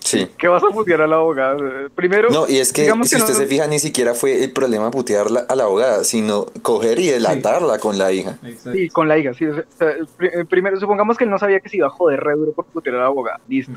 [0.00, 0.26] Sí.
[0.38, 1.56] ¿Qué vas a putear a la abogada?
[1.94, 4.52] Primero, No, y es que si que usted no- se fija, ni siquiera fue el
[4.52, 8.38] problema putear la- a la abogada, sino coger y delatarla con la hija.
[8.42, 8.72] Exacto.
[8.72, 9.34] sí, con la hija.
[9.34, 12.20] Sí, o sea, eh, primero, supongamos que él no sabía que se iba a joder
[12.20, 13.40] re duro por putear a la abogada.
[13.48, 13.72] Listo.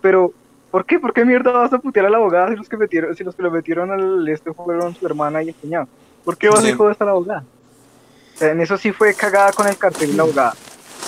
[0.00, 0.32] Pero,
[0.70, 1.00] ¿por qué?
[1.00, 3.34] ¿Por qué mierda vas a putear a la abogada si los que, metieron, si los
[3.34, 5.88] que lo metieron al este fueron su hermana y el cuñado?
[6.24, 6.70] ¿Por qué vas Sí.
[6.70, 7.48] a joder a la abogada?
[8.34, 10.58] O sea, en eso sí fue cagada con el cartel la abogada.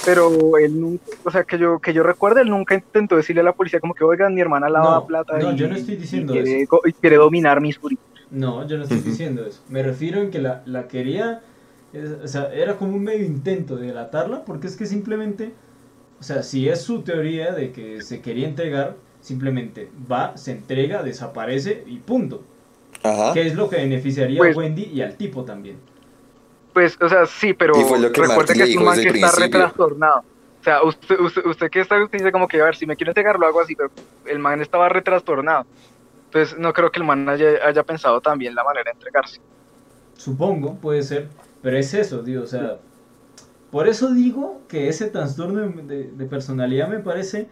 [0.04, 3.44] Pero él nunca, o sea, que yo, que yo recuerde, él nunca intentó decirle a
[3.44, 5.96] la policía como que, oigan, mi hermana lava No, plata no, y, yo no estoy
[5.96, 6.80] diciendo y quiere, eso.
[6.84, 7.98] y quiere dominar mis juris.
[8.30, 9.62] No, yo no estoy diciendo eso.
[9.68, 11.40] Me refiero en que la, la quería,
[11.92, 15.52] es- o sea, era como un medio intento de delatarla, porque es que simplemente,
[16.20, 21.02] o sea, si es su teoría de que se quería entregar, simplemente va, se entrega,
[21.02, 22.42] desaparece y punto.
[23.04, 23.32] Ajá.
[23.34, 25.76] Que es lo que beneficiaría Pues- a Wendy y al tipo también.
[26.72, 29.26] Pues, o sea, sí, pero Y fue lo que es un dijo man que está
[29.28, 29.60] re principio.
[29.60, 30.18] trastornado.
[30.60, 32.96] O sea, usted, usted, usted que está, usted dice como que, a ver, si me
[32.96, 33.90] quiero entregar lo hago así, pero
[34.26, 35.66] el man estaba re trastornado.
[36.24, 39.40] Entonces, no creo que el man haya, haya pensado también la manera de entregarse.
[40.16, 41.28] Supongo, puede ser,
[41.62, 42.78] pero es eso, digo, o sea,
[43.70, 47.46] por eso digo que ese trastorno de, de- de personalidad me parece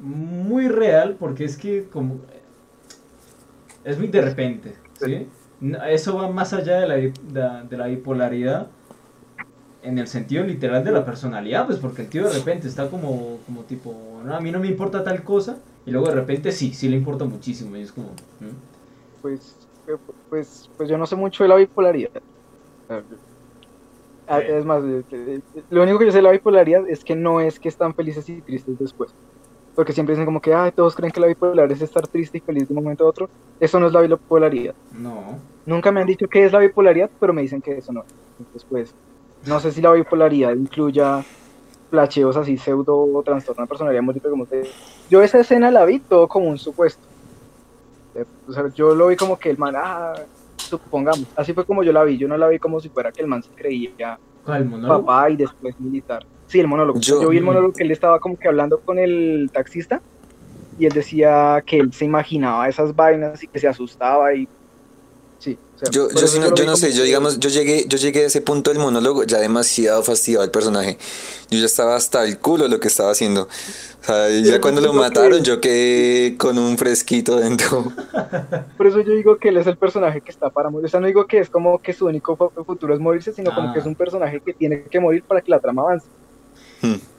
[0.00, 2.20] muy real, porque es que como
[3.84, 5.26] es muy de repente, ¿sí?
[5.88, 8.68] Eso va más allá de la, de la bipolaridad
[9.82, 13.38] en el sentido literal de la personalidad, pues porque el tío de repente está como,
[13.46, 16.74] como tipo, no, a mí no me importa tal cosa, y luego de repente sí,
[16.74, 18.10] sí le importa muchísimo, y es como...
[19.22, 19.96] Pues, eh,
[20.28, 22.10] pues, pues yo no sé mucho de la bipolaridad.
[24.26, 27.16] Ah, Es más, eh, eh, lo único que yo sé de la bipolaridad es que
[27.16, 29.14] no es que están felices y tristes después.
[29.78, 32.40] Porque siempre dicen como que, ay, todos creen que la bipolaridad es estar triste y
[32.40, 33.30] feliz de un momento a otro.
[33.60, 34.74] Eso no es la bipolaridad.
[34.92, 35.38] No.
[35.66, 38.00] Nunca me han dicho qué es la bipolaridad, pero me dicen que eso no.
[38.00, 38.12] es.
[38.40, 38.92] Entonces, pues,
[39.46, 41.24] no sé si la bipolaridad incluya
[41.90, 44.66] flasheos así, pseudo o trastorno de personalidad múltiple, como usted.
[45.08, 47.06] Yo esa escena la vi todo como un supuesto.
[48.16, 50.14] Eh, O sea, yo lo vi como que el man, ah,
[50.56, 52.18] supongamos, así fue como yo la vi.
[52.18, 54.18] Yo no la vi como si fuera que el man se creía
[54.88, 56.26] papá y después militar.
[56.48, 56.98] Sí, el monólogo.
[57.00, 60.00] Yo- Yo, vi el monólogo que él estaba como que hablando con el taxista
[60.78, 64.48] y él decía que él se imaginaba esas vainas y que se asustaba y
[65.38, 65.58] sí.
[65.74, 68.22] o sea, Yo, yo, no, yo no como sé, yo digamos, yo llegué, yo llegué
[68.22, 70.96] a ese punto del monólogo ya demasiado fastidiado el personaje.
[71.50, 73.42] Yo ya estaba hasta el culo lo que estaba haciendo.
[73.42, 77.84] O sea, ya cuando lo creo que- mataron yo quedé con un fresquito dentro.
[78.78, 80.86] Por eso yo digo que él es el personaje que está para morir.
[80.86, 83.54] O sea, no digo que es como que su único fu- futuro es morirse, sino
[83.54, 83.72] como Ah.
[83.74, 86.06] que es un personaje que tiene que morir para que la trama avance.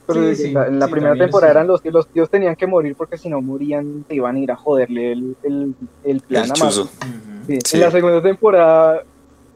[0.06, 1.56] Pero Sí, sí, la- en la sí, primera temporada sí.
[1.56, 4.38] eran los tíos, los tíos tenían que morir porque si no morían se iban a
[4.40, 7.54] ir a joderle el, el, el plan El a.
[7.72, 9.02] En la segunda temporada,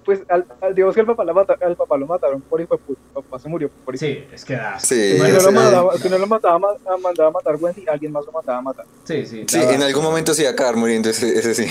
[0.04, 2.76] pues al, al- digamos que al papá, la mata- al papá lo mataron por hijo
[2.76, 4.04] de papá se murió por hijo.
[4.04, 4.78] Sí, es que da.
[4.78, 7.84] Sí, Si no, lo mataba, si no lo mataba, ma- a- mandaba a matar Wendy,
[7.88, 8.86] alguien más lo mataba a matar.
[9.04, 9.44] Sí, sí.
[9.48, 11.66] Sí, en algún momento se iba a acabar muriendo ese, ese sí.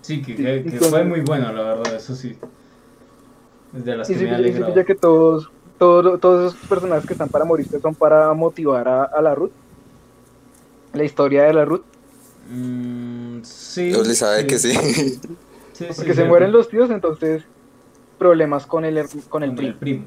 [0.00, 2.36] Sí, que, que- que Entonces- fue muy bueno, la verdad, eso sí.
[3.72, 4.74] De las Y que sí, me alegrado.
[4.74, 9.04] ya que todos, todos, todos esos personajes que están para morirse son para motivar a,
[9.04, 9.50] a la Ruth.
[10.92, 11.82] La historia de la Ruth.
[12.50, 13.90] Mm, sí.
[13.92, 14.72] Yo le sabe que sí.
[14.72, 15.20] Sí,
[15.72, 17.42] sí, Porque se mueren los tíos, entonces
[18.18, 20.04] problemas con el, con el Con primo.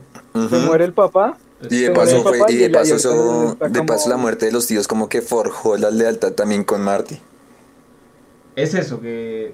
[0.50, 1.38] Se muere el papá.
[1.70, 4.68] Y de paso, fue, y de paso, eso- de paso como- la muerte de los
[4.68, 7.20] tíos como que forjó la lealtad también con Marty.
[8.56, 9.54] Es eso, que...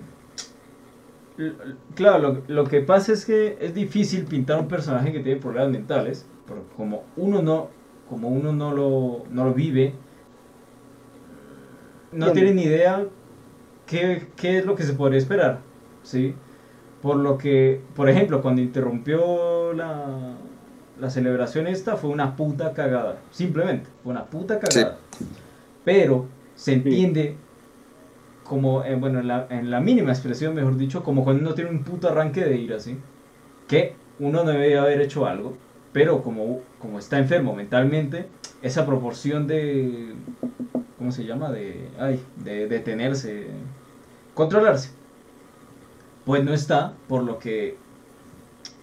[1.95, 5.71] Claro, lo, lo que pasa es que es difícil pintar un personaje que tiene problemas
[5.71, 7.69] mentales, porque como uno no,
[8.09, 9.93] como uno no lo, no lo vive,
[12.11, 12.33] no Bien.
[12.33, 13.05] tiene ni idea
[13.87, 15.59] qué, qué es lo que se podría esperar,
[16.03, 16.35] ¿sí?
[17.01, 20.35] Por lo que, por ejemplo, cuando interrumpió la,
[20.99, 24.99] la celebración esta, fue una puta cagada, simplemente, fue una puta cagada.
[25.83, 27.35] Pero se entiende
[28.53, 31.71] como, eh, bueno, en la, en la mínima expresión, mejor dicho, como cuando uno tiene
[31.71, 32.99] un puto arranque de ira, ¿sí?
[33.67, 35.57] Que uno debe haber hecho algo,
[35.91, 38.27] pero como, como está enfermo mentalmente,
[38.61, 40.13] esa proporción de,
[40.99, 41.51] ¿cómo se llama?
[41.51, 43.47] De, ay, de detenerse,
[44.35, 44.91] controlarse.
[46.23, 47.75] Pues no está, por lo que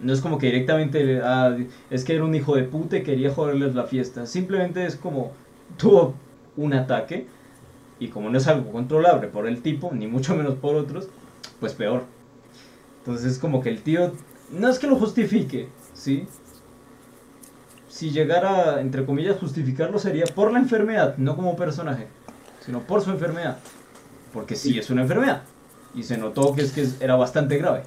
[0.01, 1.55] no es como que directamente ah,
[1.89, 4.25] es que era un hijo de puta y quería joderles la fiesta.
[4.25, 5.31] Simplemente es como
[5.77, 6.13] tuvo
[6.57, 7.27] un ataque
[8.01, 11.07] y como no es algo controlable por el tipo, ni mucho menos por otros,
[11.59, 12.03] pues peor.
[12.97, 14.11] Entonces es como que el tío
[14.51, 16.27] no es que lo justifique, ¿sí?
[17.89, 22.07] Si llegara, entre comillas, justificarlo sería por la enfermedad, no como personaje,
[22.65, 23.59] sino por su enfermedad.
[24.33, 25.43] Porque sí es una enfermedad.
[25.93, 27.83] Y se notó que es que era bastante grave.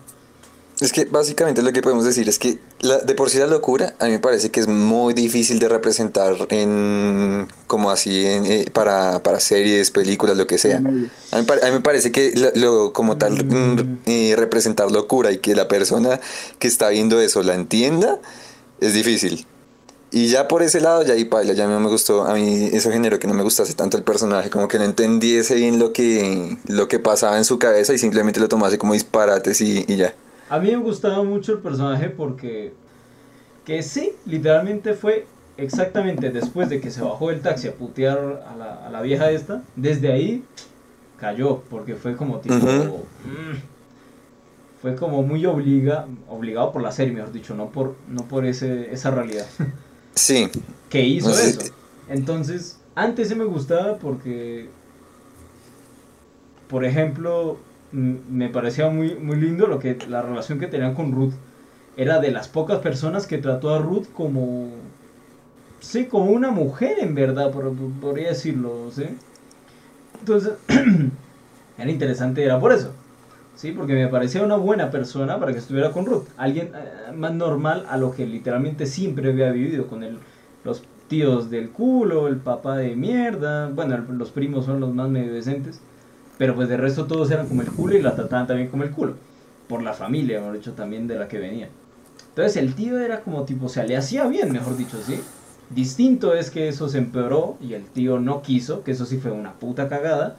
[0.81, 3.95] Es que básicamente lo que podemos decir es que la, de por sí la locura
[4.01, 8.67] a mí me parece que es muy difícil de representar en como así en, eh,
[8.73, 10.79] para, para, series, películas, lo que sea.
[10.79, 15.39] A mí, a mí me parece que lo, como tal mm, eh, representar locura y
[15.39, 16.21] que la persona
[16.59, 18.19] que está viendo eso la entienda
[18.81, 19.47] es difícil.
[20.11, 22.91] Y ya por ese lado, ya ahí paila, ya no me gustó, a mí ese
[22.93, 26.57] género que no me gustase tanto el personaje, como que no entendiese bien lo que,
[26.67, 30.15] lo que pasaba en su cabeza y simplemente lo tomase como disparates y, y ya.
[30.49, 32.75] A mí me gustaba mucho el personaje porque
[33.65, 35.27] que sí, literalmente fue
[35.57, 39.31] exactamente después de que se bajó del taxi a putear a la, a la vieja
[39.31, 40.45] esta, desde ahí
[41.19, 42.55] cayó, porque fue como tipo...
[42.57, 43.75] mm,
[44.83, 48.93] fue como muy obliga, obligado por la serie, mejor dicho, no por, no por ese,
[48.93, 49.47] esa realidad.
[50.15, 50.51] Sí.
[50.91, 51.49] que hizo No sé.
[51.51, 51.61] eso.
[52.09, 54.69] Entonces, antes sí me gustaba porque,
[56.69, 57.57] por ejemplo,
[57.95, 61.35] me parecía muy, muy lindo lo que la relación que tenían con Ruth.
[61.97, 64.69] Era de las pocas personas que trató a Ruth como,
[65.81, 69.05] sí, como una mujer en verdad, por, podría decirlo, ¿sí?
[70.19, 70.55] Entonces,
[71.79, 72.93] era interesante, era por eso.
[73.55, 76.25] Sí, porque me parecía una buena persona para que estuviera con Ruth.
[76.37, 80.19] Alguien eh, más normal a lo que literalmente siempre había vivido con el,
[80.65, 83.69] los tíos del culo, el papá de mierda.
[83.69, 85.81] Bueno, los primos son los más medio decentes.
[86.38, 88.90] Pero pues de resto todos eran como el culo y la trataban también como el
[88.90, 89.14] culo.
[89.68, 91.68] Por la familia, mejor dicho, también de la que venía.
[92.31, 95.20] Entonces el tío era como tipo, o sea, le hacía bien, mejor dicho, ¿sí?
[95.70, 99.31] Distinto es que eso se empeoró y el tío no quiso, que eso sí fue
[99.31, 100.37] una puta cagada.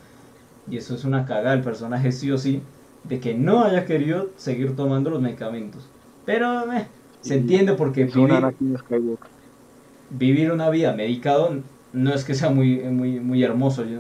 [0.70, 2.62] Y eso es una cagada el personaje sí o sí,
[3.04, 5.84] de que no haya querido seguir tomando los medicamentos.
[6.26, 6.88] Pero eh,
[7.22, 8.56] se entiende porque vivir,
[10.10, 11.62] vivir una vida medicado
[11.94, 14.00] no es que sea muy, muy, muy hermoso, yo,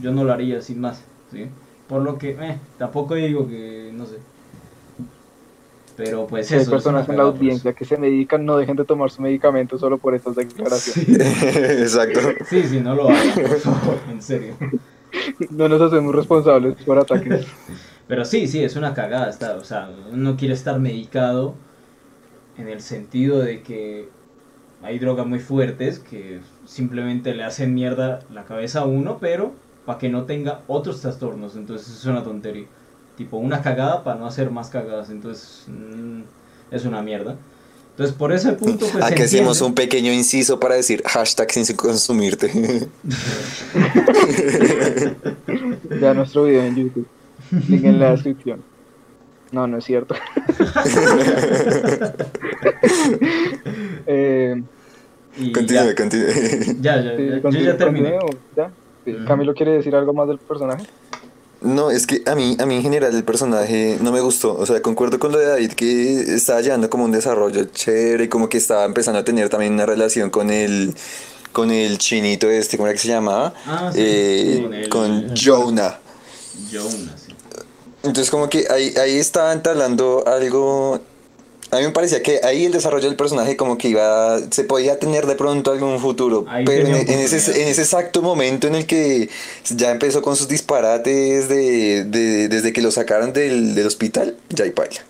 [0.00, 1.46] yo no lo haría sin más, ¿sí?
[1.88, 4.16] Por lo que, eh, tampoco digo que, no sé.
[5.96, 6.62] Pero pues Si hay eso.
[6.62, 9.78] es una personas en la audiencia que se medican, no dejen de tomar su medicamento
[9.78, 11.42] solo por estas declaraciones.
[11.42, 12.20] Exacto.
[12.48, 14.54] Sí, sí, no lo hagan, por favor, en serio.
[15.50, 17.46] No nos hacemos responsables por ataques.
[18.06, 21.54] Pero sí, sí, es una cagada estar, o sea, uno quiere estar medicado
[22.58, 24.08] en el sentido de que
[24.82, 29.54] hay drogas muy fuertes que simplemente le hacen mierda la cabeza a uno, pero
[29.86, 32.66] para que no tenga otros trastornos, entonces es una tontería.
[33.16, 36.20] Tipo, una cagada para no hacer más cagadas, entonces mm,
[36.70, 37.36] es una mierda.
[37.92, 39.02] Entonces, por ese punto, pues...
[39.02, 42.50] Aquí hacemos un pequeño inciso para decir hashtag sin consumirte.
[46.00, 47.06] Ya nuestro video en YouTube.
[47.68, 48.62] Link en la descripción.
[49.52, 50.14] No, no es cierto.
[54.06, 54.62] eh,
[55.54, 56.26] continúe, ya, continúe.
[56.80, 58.18] ya, ya, sí, ya, yo continúe- ya terminé.
[58.18, 58.70] continúe, ¿ya?
[59.12, 59.16] Sí.
[59.26, 60.84] Camilo quiere decir algo más del personaje.
[61.62, 64.54] No, es que a mí, a mí en general el personaje no me gustó.
[64.56, 68.28] O sea, concuerdo con lo de David que estaba llevando como un desarrollo chévere y
[68.28, 70.94] como que estaba empezando a tener también una relación con el,
[71.52, 73.54] con el chinito este, ¿cómo era que se llamaba?
[73.66, 75.98] Ah, sí, Eh, con el- con Jonah.
[76.70, 77.32] Jonah, sí.
[78.02, 81.00] Entonces como que ahí, ahí estaba entablando algo...
[81.76, 84.38] A mí me parecía que ahí el desarrollo del personaje como que iba...
[84.50, 86.44] Se podía tener de pronto algún futuro.
[86.48, 89.28] Ahí pero en, tenía en ese, en ese exacto momento en el que
[89.74, 94.64] ya empezó con sus disparates de, de- desde que lo sacaron del, del hospital, ya
[94.64, 95.04] hay paila.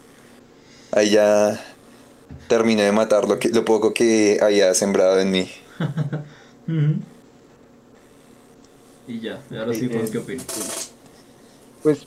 [0.93, 1.65] Ahí ya
[2.49, 5.51] terminé de matar lo, que, lo poco que había sembrado en mí.
[9.09, 10.45] Y ya, ahora sí, Sí, ¿por eh, qué opinas?
[11.83, 12.07] Pues eh,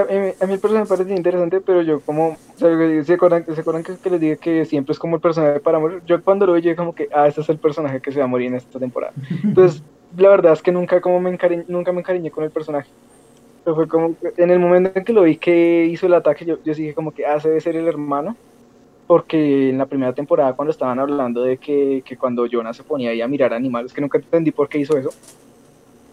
[0.00, 3.60] a mí el personaje me parece interesante, pero yo como, o sea, ¿se acuerdan, ¿se
[3.60, 6.02] acuerdan que, que les dije que siempre es como el personaje para morir?
[6.06, 8.24] Yo cuando lo vi, yo como que, ah, este es el personaje que se va
[8.24, 9.12] a morir en esta temporada.
[9.44, 9.82] Entonces,
[10.16, 12.88] la verdad es que nunca, como me, encariñ- nunca me encariñé con el personaje.
[13.64, 16.56] Pero fue como, en el momento en que lo vi que hizo el ataque, yo,
[16.64, 18.36] yo dije como que, ah, ese debe ser el hermano.
[19.06, 23.10] Porque en la primera temporada, cuando estaban hablando de que, que cuando Jonah se ponía
[23.10, 25.10] ahí a mirar animales, que nunca entendí por qué hizo eso,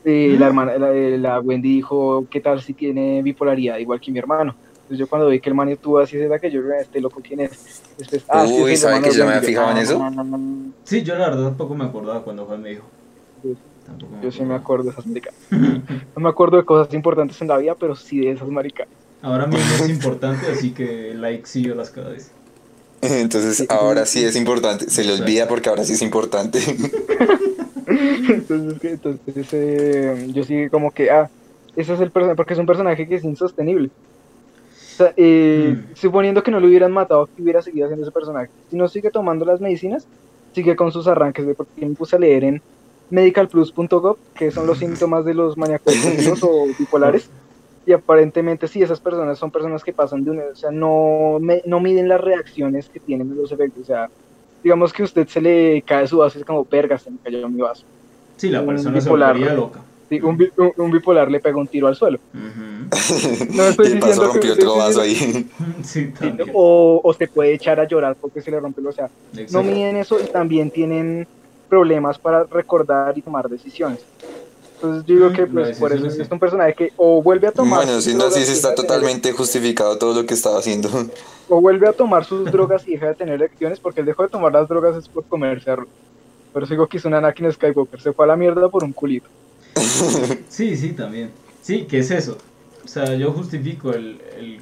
[0.05, 4.19] eh, la hermana, la, la Wendy dijo, ¿qué tal si tiene bipolaridad igual que mi
[4.19, 4.55] hermano?
[4.73, 7.41] Entonces yo cuando vi que el man tuvo así ese ataque, yo, este loco, ¿quién
[7.41, 7.81] es?
[7.97, 10.01] Después, Uy, es el ¿sabe hermano que yo me había fijado en eso?
[10.01, 10.39] Ah,
[10.83, 12.85] Sí, yo la verdad tampoco me acordaba cuando Juan me dijo.
[13.85, 14.85] Tampoco Yo sí me acuerdo.
[14.85, 15.33] de esas maricas.
[15.51, 18.87] No me acuerdo de cosas importantes en la vida, pero sí de esas maricas.
[19.21, 22.31] Ahora mismo es importante, así que like sí yo las cada vez.
[23.01, 23.65] Entonces Sí.
[23.69, 24.89] ahora sí es importante.
[24.89, 26.59] Se le olvida porque ahora sí es importante.
[27.89, 31.29] Entonces, entonces eh, yo sí como que, ah,
[31.75, 33.89] ese es el personaje, porque es un personaje que es insostenible.
[33.89, 35.95] O sea, eh, Mm.
[35.95, 38.49] suponiendo que no lo hubieran matado, que hubiera seguido haciendo ese personaje.
[38.69, 40.07] Si no sigue tomando las medicinas,
[40.53, 42.61] sigue con sus arranques, de porque me puse a leer en
[43.09, 45.95] medicalplus.gov, que son los síntomas de los maníacos
[46.43, 47.29] o bipolares.
[47.85, 51.61] Y aparentemente sí, esas personas son personas que pasan de una, o sea, no, me-
[51.65, 53.81] no miden las reacciones que tienen los efectos.
[53.83, 54.09] O sea,
[54.63, 57.17] digamos que a usted se le cae su vaso y es como, verga, se me
[57.23, 57.83] cayó mi vaso.
[58.37, 59.33] Sí, la Un persona se bipolar.
[59.33, 59.79] volvería loca.
[60.09, 62.17] Sí, un, bi- un- un bipolar le pega un tiro al suelo.
[62.33, 63.53] Ujú.
[63.55, 65.15] No estoy diciendo rompió usted otro vaso ahí.
[65.83, 66.49] Sí, Sí, también.
[66.53, 69.09] o, o se puede echar a llorar porque se le rompe el o sea,
[69.51, 71.27] no miden eso y también tienen
[71.69, 73.99] problemas para recordar y tomar decisiones.
[74.81, 76.21] Entonces yo digo Mm, que pues por eso sí.
[76.21, 79.97] es un personaje que o vuelve a tomar Bueno, drogas así, sí está totalmente justificado
[79.97, 80.89] todo lo que estaba haciendo.
[81.49, 84.29] o vuelve a tomar sus drogas y deja de tener elecciones porque él dejó de
[84.29, 85.89] tomar las drogas es por comerse a Ruth.
[86.53, 89.27] Pero sigo que hizo un Anakin Skywalker, se fue a la mierda por un culito.
[90.49, 91.31] Sí, sí, también.
[91.61, 92.37] Sí, ¿qué es eso?
[92.83, 94.59] O sea, yo justifico el, el-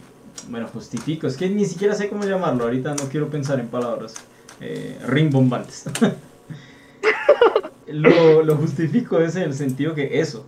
[0.49, 1.27] Bueno, justifico.
[1.27, 2.63] Es que ni siquiera sé cómo llamarlo.
[2.65, 4.13] Ahorita no quiero pensar en palabras.
[4.61, 5.83] Eh, rimbombantes.
[7.91, 10.45] lo, lo justifico es en el sentido que eso.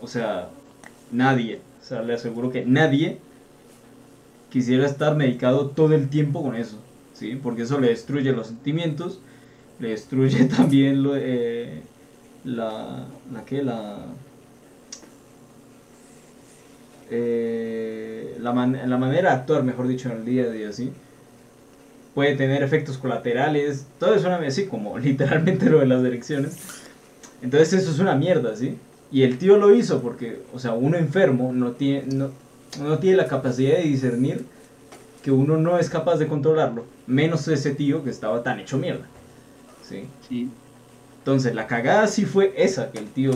[0.00, 0.48] O sea,
[1.10, 1.60] nadie.
[1.80, 3.18] O sea, le aseguro que nadie
[4.50, 6.78] quisiera estar medicado todo el tiempo con eso.
[7.14, 7.38] ¿Sí?
[7.42, 9.20] Porque eso le destruye los sentimientos.
[9.78, 11.82] Le destruye también lo, eh,
[12.44, 13.98] la, la que la
[17.10, 20.92] eh, la, man- la manera de actuar mejor dicho en el día a día sí
[22.14, 26.56] puede tener efectos colaterales todo es una así como literalmente lo de las elecciones
[27.42, 28.76] entonces eso es una mierda sí
[29.10, 32.30] y el tío lo hizo porque o sea uno enfermo no tiene no,
[32.80, 34.44] no tiene la capacidad de discernir
[35.22, 39.06] que uno no es capaz de controlarlo menos ese tío que estaba tan hecho mierda
[39.88, 40.48] sí Sí.
[41.18, 43.32] entonces, la cagada sí fue esa, que el tío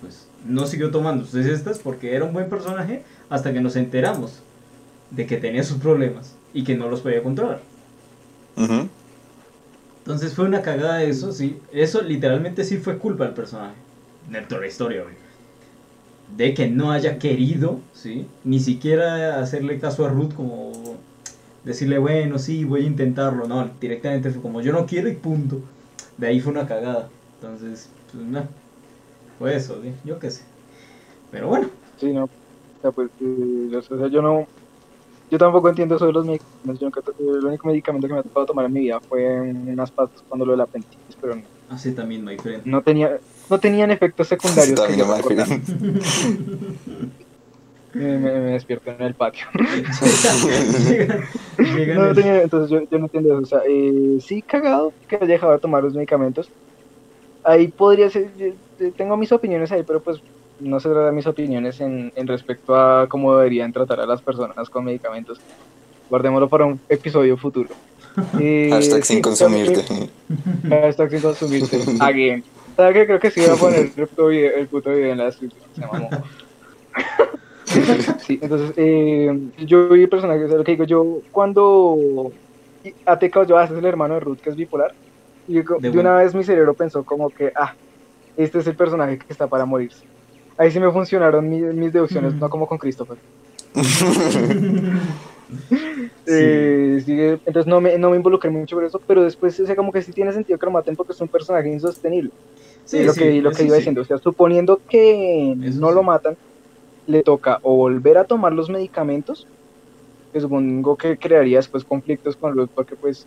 [0.00, 4.40] pues no siguió tomando sus estas porque era un buen personaje hasta que nos enteramos
[5.10, 7.60] de que tenía sus problemas y que no los podía controlar.
[8.56, 8.88] Ujú.
[9.98, 11.56] Entonces fue una cagada eso, sí.
[11.72, 13.74] Eso literalmente sí fue culpa del personaje.
[14.30, 15.16] De toda la historia, obvio.
[16.36, 18.26] De que no haya querido, ¿sí?
[18.44, 20.72] Ni siquiera hacerle caso a Ruth como
[21.64, 23.46] decirle, bueno, sí, voy a intentarlo.
[23.46, 25.60] No, directamente fue como, yo no quiero y punto.
[26.18, 27.08] De ahí fue una cagada.
[27.40, 28.46] Entonces, pues no.
[29.38, 29.92] Fue eso, ¿sí?
[30.04, 30.42] yo qué sé.
[31.30, 32.24] Pero bueno, Sí, no.
[32.24, 32.30] O
[32.80, 34.46] sea, pues, eh, o sea, yo no.
[35.30, 36.78] Yo tampoco entiendo eso de los medicamentos.
[36.80, 39.40] Yo nunca to- el único medicamento que me ha tocado tomar en mi vida fue
[39.40, 42.64] unas pastas cuando lo de la apendicitis, pero no, así también, my friend.
[42.66, 43.18] no tenía,
[43.50, 44.78] no tenían efectos secundarios.
[44.80, 45.16] que También no
[47.94, 49.46] me me, me- despierto en el patio.
[51.94, 53.42] No tenía, entonces yo, yo no entiendo eso.
[53.42, 56.48] O sea, eh, sí, cagado que haya dejado de tomar los medicamentos.
[57.44, 58.30] Ahí podría ser.
[58.36, 60.18] yo tengo mis opiniones ahí, pero pues
[60.64, 64.20] no se trata de mis opiniones en, en respecto a cómo deberían tratar a las
[64.22, 65.40] personas con medicamentos.
[66.10, 67.70] Guardémoslo para un episodio futuro.
[68.40, 69.82] Eh, Hashtag sí, sin consumirte.
[69.82, 70.10] también-
[70.68, 71.80] Hashtag sin consumirte.
[72.00, 72.44] Again.
[72.76, 73.06] ¿Sabes qué?
[73.06, 75.62] Creo que sí voy a poner el puto video, el puto video en la descripción.
[75.74, 76.08] Se mamó.
[78.18, 82.30] Sí, entonces, eh, yo vi personajes, lo que digo, yo cuando
[83.04, 84.94] Ateca yo, ah, es el hermano de Ruth, que es bipolar,
[85.48, 87.74] y yo De de, una vez mi cerebro pensó como que, ah,
[88.36, 90.04] este es el personaje que está para morirse.
[90.56, 92.40] Ahí sí me funcionaron mi- mis deducciones, Mm.
[92.40, 93.18] no como con Christopher.
[96.26, 99.76] Eh, sí, entonces no me, no me involucré mucho por eso, pero después, o sea,
[99.76, 102.30] como que sí tiene sentido que lo maten porque es un personaje insostenible.
[102.84, 105.92] Sí, Y lo sí, que, lo que iba diciendo, o sea, suponiendo que Eso no
[105.92, 106.36] lo matan,
[107.06, 109.46] le toca o volver a tomar los medicamentos,
[110.32, 113.26] que supongo que crearía después conflictos con los, porque pues,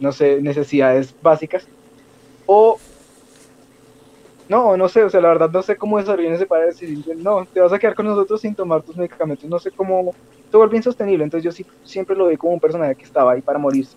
[0.00, 1.66] no sé, necesidades básicas,
[2.46, 2.78] o,
[4.48, 7.46] no, no sé, o sea, la verdad no sé cómo desarrollan ese para decir, no,
[7.52, 10.16] te vas a quedar con nosotros sin tomar tus medicamentos, no sé cómo,
[10.50, 13.42] se vuelve insostenible, entonces yo sí siempre lo vi como un personaje que estaba ahí
[13.42, 13.96] para morirse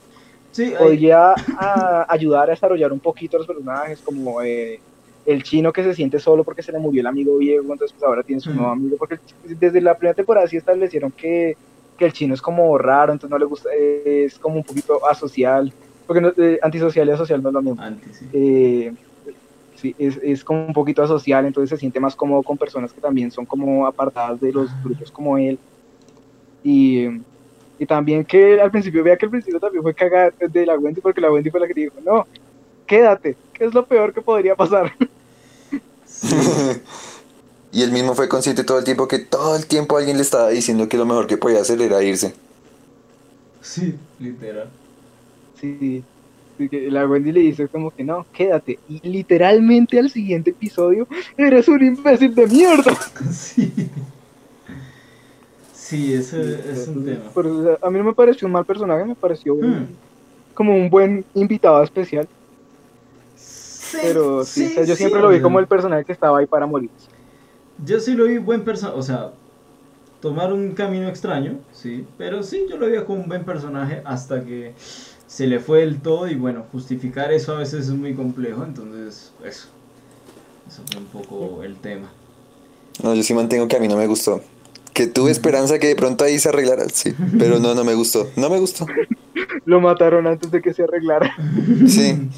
[0.52, 4.84] Sí, podría a- ayudar a desarrollar un poquito a los personajes, como eh,
[5.26, 8.04] el chino que se siente solo porque se le murió el amigo viejo, entonces pues
[8.08, 8.56] ahora tiene su Mm.
[8.56, 11.56] nuevo amigo, porque desde la primera temporada sí establecieron que,
[11.98, 15.06] que el chino es como raro, entonces no le gusta, eh, es como un poquito
[15.08, 15.74] asocial,
[16.06, 17.82] porque no- eh, antisocial y asocial no es lo mismo.
[17.82, 18.36] antes, sí.
[19.80, 23.00] Sí, es, es como un poquito asocial, entonces se siente más cómodo con personas que
[23.00, 25.60] también son como apartadas de los grupos como él.
[26.64, 27.06] Y,
[27.78, 31.00] y también que al principio, vea que al principio también fue cagada de la Wendy,
[31.00, 32.26] porque la Wendy fue la que dijo, no,
[32.88, 34.92] quédate, que es lo peor que podría pasar.
[37.72, 40.50] y él mismo fue consciente todo el tiempo que todo el tiempo alguien le estaba
[40.50, 42.34] diciendo que lo mejor que podía hacer era irse.
[43.62, 44.70] Sí, literal.
[45.60, 46.04] Sí,
[46.90, 48.80] la Wendy le dice como que no, quédate.
[48.90, 52.92] Y literalmente al siguiente episodio, eres un imbécil de mierda.
[53.32, 53.72] Sí.
[55.74, 57.22] Sí, ese es un tema.
[57.34, 59.88] Pero, a mí no me pareció un mal personaje, me pareció un- Hmm.
[60.54, 62.28] como un buen invitado especial.
[63.36, 66.40] Sí, Pero sí, o sea, yo sí, siempre lo vi como el personaje que estaba
[66.40, 66.90] ahí para morir.
[67.86, 69.32] Yo sí lo vi buen personaje, o sea,
[70.20, 74.44] tomar un camino extraño, sí, pero sí, yo lo vi como un buen personaje hasta
[74.44, 74.74] que
[75.28, 79.32] se le fue el todo y bueno, justificar eso a veces es muy complejo, entonces
[79.44, 79.68] eso,
[80.68, 82.10] eso fue un poco el tema.
[83.04, 84.42] No, yo sí mantengo que a mí no me gustó.
[84.94, 87.14] Que tuve esperanza que de pronto ahí se arreglara, sí.
[87.38, 88.28] Pero no, no me gustó.
[88.36, 88.88] No me gustó.
[89.66, 91.32] Lo mataron antes de que se arreglara.
[91.88, 92.30] Sí.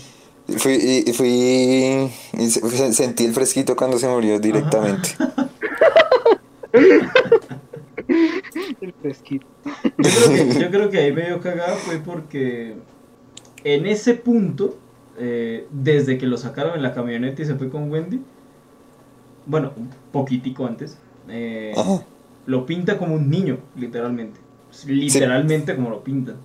[0.58, 5.10] Fui, y, y fui y se- se- sentí el fresquito cuando se murió directamente.
[8.82, 9.46] El fresquito.
[9.66, 12.76] Yo creo que, yo creo que ahí medio cagada fue porque
[13.64, 14.78] en ese punto,
[15.18, 18.22] eh, desde que lo sacaron en la camioneta y se fue con Wendy,
[19.46, 20.98] bueno, un poquitico antes,
[21.28, 21.74] eh,
[22.46, 24.40] lo pinta como un niño, literalmente.
[24.88, 26.38] Literalmente como lo pintan.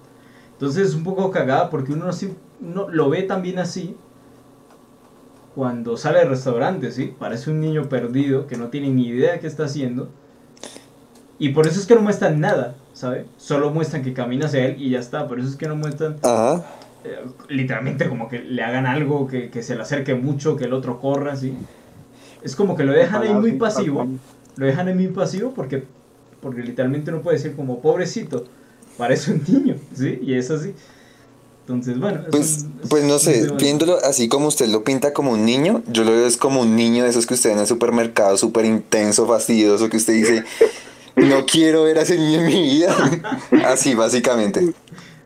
[0.52, 3.96] Entonces es un poco cagada porque uno, así, uno lo ve también así
[5.54, 7.14] cuando sale del restaurante, ¿sí?
[7.18, 10.10] Parece un niño perdido que no tiene ni idea de qué está haciendo.
[11.39, 13.26] Y por eso es que no muestran nada, ¿sabe?
[13.39, 15.26] Solo muestran que camina hacia él y ya está.
[15.26, 16.64] Por eso es que no muestran Ajá.
[17.05, 17.18] eh,
[17.49, 21.01] literalmente como que le hagan algo, que, que se le acerque mucho, que el otro
[21.01, 21.55] corra, ¿sí?
[22.43, 24.07] Es como que lo dejan ahí muy pasivo.
[24.57, 25.85] Lo dejan ahí muy pasivo porque,
[26.41, 28.45] porque literalmente no puede decir como pobrecito.
[28.97, 30.20] Parece un niño, ¿sí?
[30.22, 30.72] Y es así.
[31.62, 32.20] Entonces, bueno.
[32.20, 35.82] es Pues, un- pues no sé, viéndolo así como usted lo pinta como un niño,
[35.89, 38.37] yo lo veo es como un niño de esos que usted ve en el supermercado,
[38.37, 40.45] súper intenso, fastidioso, que usted dice,
[41.16, 42.94] no quiero ver a ese niño en mi vida.
[43.66, 44.72] Así, básicamente.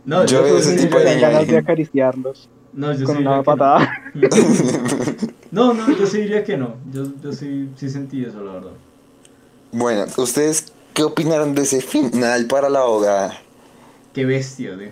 [0.05, 3.31] No, yo yo, veo ese tipo de ganas de acariciarlos No, yo con sí una
[3.33, 3.45] que no.
[3.45, 4.03] patada.
[5.51, 6.75] No, no, yo sí diría que no.
[6.93, 8.71] Yo, yo sí, sí sentí eso, la verdad.
[9.73, 13.39] Bueno, ¿ustedes qué opinaron de ese final para la abogada?
[14.13, 14.89] Qué bestia, tío.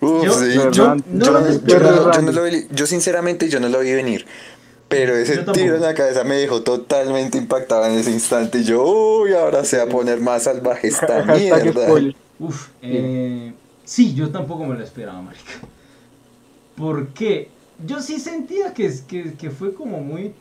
[0.00, 1.96] Uf, Yo- sí, yo- yo, no yo- lo yo esperaba.
[2.06, 4.26] no- yo no lo vi- yo sinceramente yo no lo vi venir.
[4.90, 8.58] Pero ese tiro en la cabeza me dejó totalmente impactado en ese instante.
[8.58, 11.86] Y yo, uy, ahora se va a poner más salvaje esta mierda.
[12.38, 13.52] Uf, eh,
[13.84, 15.52] sí, yo tampoco me lo esperaba, marica.
[16.76, 17.50] Porque
[17.86, 20.34] yo sí sentía que, es- que, que fue como muy...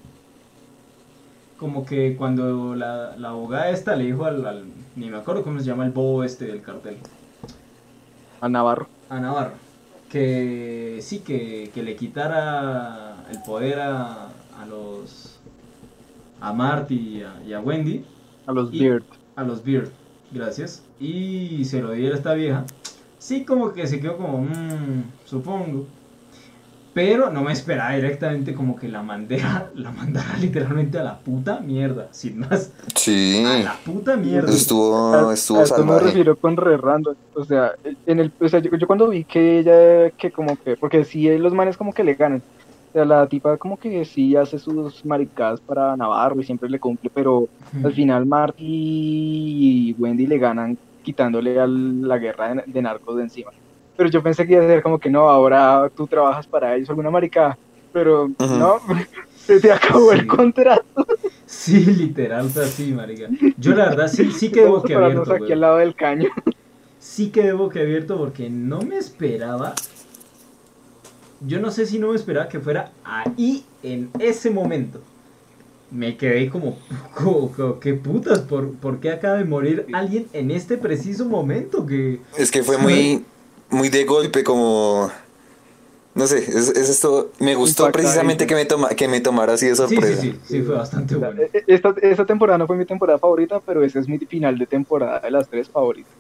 [1.57, 5.59] Como que cuando la, la abogada esta le dijo al, al- Ni me acuerdo cómo
[5.59, 6.97] se llama el bobo este del cartel.
[8.41, 8.87] A Navarro.
[9.09, 9.53] A Navarro.
[10.09, 14.29] Que sí, que, que le quitara el poder a,
[14.61, 15.39] a los...
[16.41, 18.03] A Marty y a, y a Wendy.
[18.47, 19.03] A los Y- Beard.
[19.35, 19.89] A los Beard,
[20.31, 20.83] gracias.
[20.99, 22.65] Y se lo diera a esta vieja.
[23.17, 25.85] Sí, como que se quedó como, mmm, supongo.
[26.93, 31.59] Pero no me esperaba directamente como que la mandara, la mandara literalmente a la puta
[31.59, 32.71] mierda, sin más.
[32.95, 34.49] Sí, A la puta mierda.
[34.51, 37.15] estuvo, A- estuvo a esto me refiero con re random.
[37.35, 37.73] O sea,
[38.05, 41.27] en el, o sea yo, yo cuando vi que ella, que como que, porque sí,
[41.37, 42.41] los manes como que le ganan.
[42.89, 46.79] O sea, la tipa como que sí hace sus maricadas para Navarro y siempre le
[46.79, 47.47] cumple, pero
[47.83, 53.23] al final Marty y Wendy le ganan quitándole a la guerra de, de narcos de
[53.23, 53.51] encima.
[53.95, 56.89] Pero yo pensé que iba a ser como que no, ahora tú trabajas para ellos,
[56.89, 57.57] alguna maricada.
[57.91, 58.77] Pero no,
[59.35, 60.27] se te acabó el Sí.
[60.27, 61.05] contrato.
[61.45, 63.27] Sí, literal fue así, marica.
[63.57, 66.29] Yo la verdad sí, sí quedé Vamos a pararnos boquiabierto, aquí al lado del caño.
[66.99, 69.73] Sí quedé boquiabierto porque no me esperaba.
[71.45, 75.01] Yo no sé si no me esperaba que fuera ahí, en ese momento.
[75.91, 76.77] Me quedé como,
[77.81, 78.39] ¿qué putas?
[78.39, 81.85] ¿Por, ¿Por qué acaba de morir alguien en este preciso momento?
[81.85, 83.25] Que Es que fue muy,
[83.69, 85.09] muy de golpe, como.
[86.13, 87.31] No sé, es, es esto.
[87.39, 88.03] Me gustó Impactante.
[88.03, 90.21] precisamente que me, toma, que me tomara así de sí, sí, sorpresa.
[90.21, 91.41] sí, sí, fue bastante bueno.
[91.41, 94.67] e- Esta, esta temporada no fue mi temporada favorita, pero ese es mi final de
[94.67, 96.13] temporada de las tres favoritas.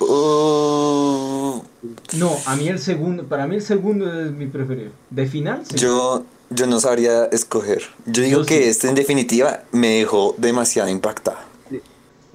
[0.00, 1.62] Uh,
[2.18, 4.90] No, a mí el segundo, para mí el segundo es mi preferido.
[5.10, 5.76] De final, sí.
[5.76, 7.82] yo, yo no sabría escoger.
[8.06, 8.68] Yo digo Yo que sí.
[8.68, 11.38] este en definitiva me dejó demasiado impactado.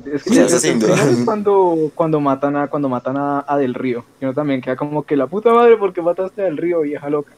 [0.05, 0.93] Es que Sí, sin duda.
[1.09, 4.05] es cuando, cuando matan a cuando matan a, a Del Río.
[4.20, 7.09] Que uno también queda como que la puta madre porque mataste a Del Río, vieja
[7.09, 7.32] loca.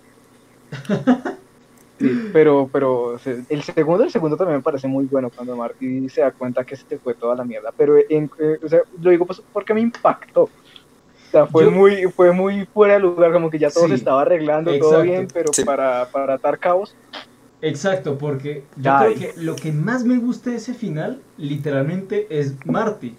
[1.99, 3.17] Sí, pero, pero
[3.49, 6.75] el segundo, el segundo también me parece muy bueno cuando Marty se da cuenta que
[6.75, 7.73] se te fue toda la mierda.
[7.75, 10.43] Pero en, eh, o sea, lo digo pues porque me impactó.
[10.43, 13.89] O sea, fue Yo- muy, fue muy fuera de lugar, como que ya todo Sí,
[13.89, 15.63] se estaba arreglando, todo bien, pero Sí.
[15.65, 16.95] para, para atar cabos.
[17.61, 19.15] Exacto, porque yo Ay.
[19.15, 23.15] creo que lo que más me gusta de ese final, literalmente, es Marty.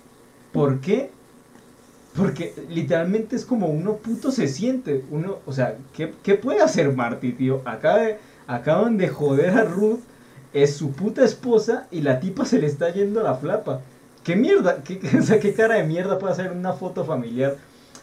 [0.53, 1.11] ¿Por qué?
[2.17, 5.05] Porque literalmente es como uno puto se siente.
[5.11, 7.61] Uno, o sea, ¿qué, qué puede hacer Marty, tío?
[7.65, 8.17] Acaba de-
[8.49, 10.01] acaban de joder a Ruth,
[10.53, 13.83] es su puta esposa y la tipa se le está yendo a la flapa.
[14.25, 14.83] ¿Qué mierda?
[14.83, 17.57] ¿Qué, qué- o sea, ¿qué cara de mierda puede hacer una foto familiar?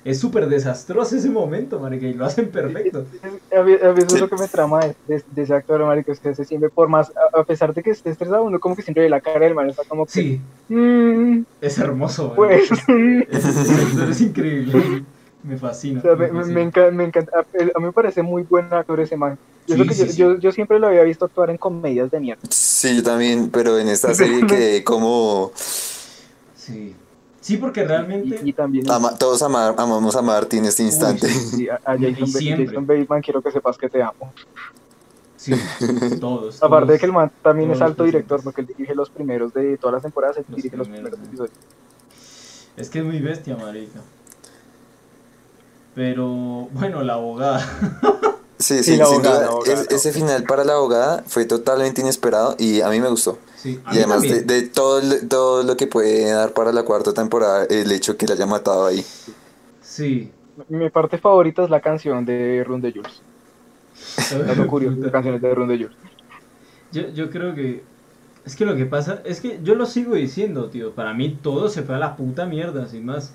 [0.03, 3.05] Es súper desastroso ese momento, marica, y lo hacen perfecto.
[3.57, 4.15] A mí, a mí eso Sí.
[4.15, 6.69] es lo que me trama de, de- de ese actor, marico, es que se siempre,
[6.69, 9.19] por más, a, a pesar de que esté estresado, uno como que siempre ve la
[9.21, 12.33] cara del man, está como que, Sí, "Mm, es hermoso.
[12.35, 12.85] pues, marica.
[13.31, 15.03] Es, es- es increíble.
[15.45, 15.99] Me fascina.
[15.99, 16.61] O sea, me me, me, fascina.
[16.61, 17.31] encanta, me encanta.
[17.37, 19.37] A, a mí me parece muy buen actor ese man.
[19.67, 20.17] Y eso Sí, que sí, yo, sí.
[20.17, 22.41] Yo, yo siempre lo había visto actuar en comedias de mierda.
[22.49, 25.51] Sí, yo también, pero en esta serie quedé como...
[26.55, 26.95] Sí.
[27.41, 28.39] Sí, porque realmente.
[28.43, 31.27] Y, y también ama- todos ama- amamos a Marty en este instante.
[31.27, 32.27] sí, a, a Jason.
[32.31, 34.33] Jason Bateman, quiero que sepas que te amo.
[35.37, 35.53] Sí,
[36.19, 36.63] todos.
[36.63, 39.77] Aparte de que el man también es alto director, porque él dirige los primeros de
[39.77, 41.51] todas las temporadas, él Los dirige los primeros, episodios.
[42.77, 43.99] Es que es muy bestia, marica.
[45.95, 47.59] Pero, bueno, la abogada.
[48.57, 51.23] Sí, Sí, sí, la sin abogada, duda, la abogada, es- ese final para la abogada
[51.27, 53.37] fue totalmente inesperado y a mí me gustó.
[53.55, 57.91] Sí, Y además de, todo, todo lo que puede dar para la cuarta temporada, el
[57.91, 59.03] hecho que la haya matado ahí.
[59.81, 60.31] Sí.
[60.69, 63.21] Mi parte favorita es la canción de Run de Jules.
[64.47, 65.11] Dato curioso, Puta.
[65.11, 65.97] canciones de Run de Jules.
[66.91, 67.83] Yo, yo creo que.
[68.45, 69.21] Es que lo que pasa.
[69.25, 70.93] Es que yo lo sigo diciendo, tío.
[70.93, 73.33] Para mí todo se fue a la puta mierda, sin más.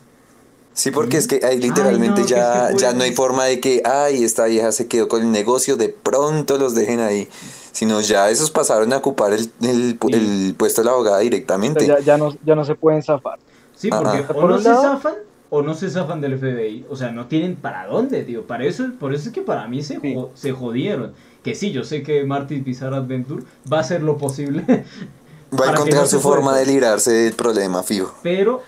[0.73, 3.61] Sí, porque es que ahí literalmente no, ya, es que ya no hay forma de
[3.61, 7.29] que, ay, esta vieja se quedó con el negocio, de pronto los dejen ahí.
[7.73, 10.47] Sino ya esos pasaron a ocupar el, el pu- Sí.
[10.49, 11.85] el puesto de la abogada O directamente.
[11.87, 13.39] sea, ya, ya, no, ya no se pueden zafar.
[13.77, 15.15] Sí, porque o no se zafan
[15.51, 16.87] o no se zafan del FBI.
[16.91, 18.47] O sea, no tienen para dónde, tío.
[18.47, 20.15] Para eso, por eso es que para mí se, Sí.
[20.15, 21.13] jo- se jodieron.
[21.45, 23.43] Que sí, yo sé que Marty Bizarre Adventure
[23.73, 24.65] va a hacer lo posible.
[25.59, 28.15] Va a encontrar no su forma de librarse del problema, fijo.
[28.23, 28.63] Pero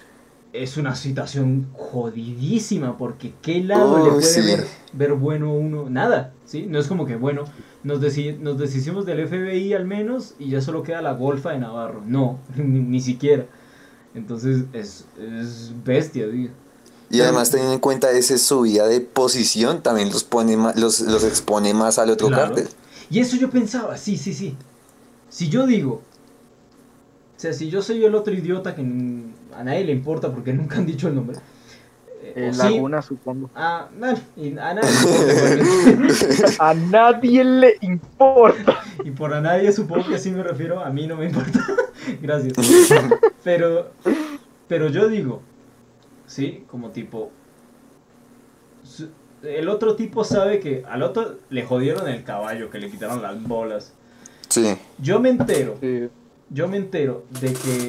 [0.52, 4.40] es una situación jodidísima porque qué lado le Uy, puede sí.
[4.42, 5.88] ver, ver bueno uno.
[5.88, 6.66] Nada, ¿sí?
[6.68, 7.44] No es como que, bueno,
[7.82, 11.58] nos, deci- nos deshicimos del FBI al menos y ya solo queda la golfa de
[11.58, 12.02] Navarro.
[12.06, 13.46] No, ni, ni siquiera.
[14.14, 16.50] Entonces es, es bestia, tío.
[17.10, 21.24] Y además teniendo en cuenta esa subida de posición, también los pone ma- los, los
[21.24, 22.54] expone más al otro Claro.
[22.54, 22.68] cártel.
[23.10, 24.54] Y eso yo pensaba, sí, sí, sí.
[25.28, 26.02] Si yo digo,
[27.36, 28.82] o sea, si yo soy el otro idiota que
[29.56, 31.36] a nadie le importa porque nunca han dicho el nombre.
[32.22, 33.50] eh, Eh, sí, Laguna, supongo.
[33.54, 34.84] a, na- y a nadie
[35.56, 38.78] le importa, A nadie le importa.
[39.04, 41.60] Y por a nadie supongo que sí me refiero, a mí no me importa.
[42.22, 42.54] Gracias.
[43.44, 43.90] Pero,
[44.68, 45.42] pero yo digo,
[46.26, 47.30] sí, como tipo,
[49.42, 53.42] el otro tipo sabe que al otro le jodieron el caballo, que le quitaron las
[53.42, 53.92] bolas.
[54.48, 54.76] Sí.
[54.98, 56.08] Yo me entero, Sí.
[56.50, 57.88] yo me entero de que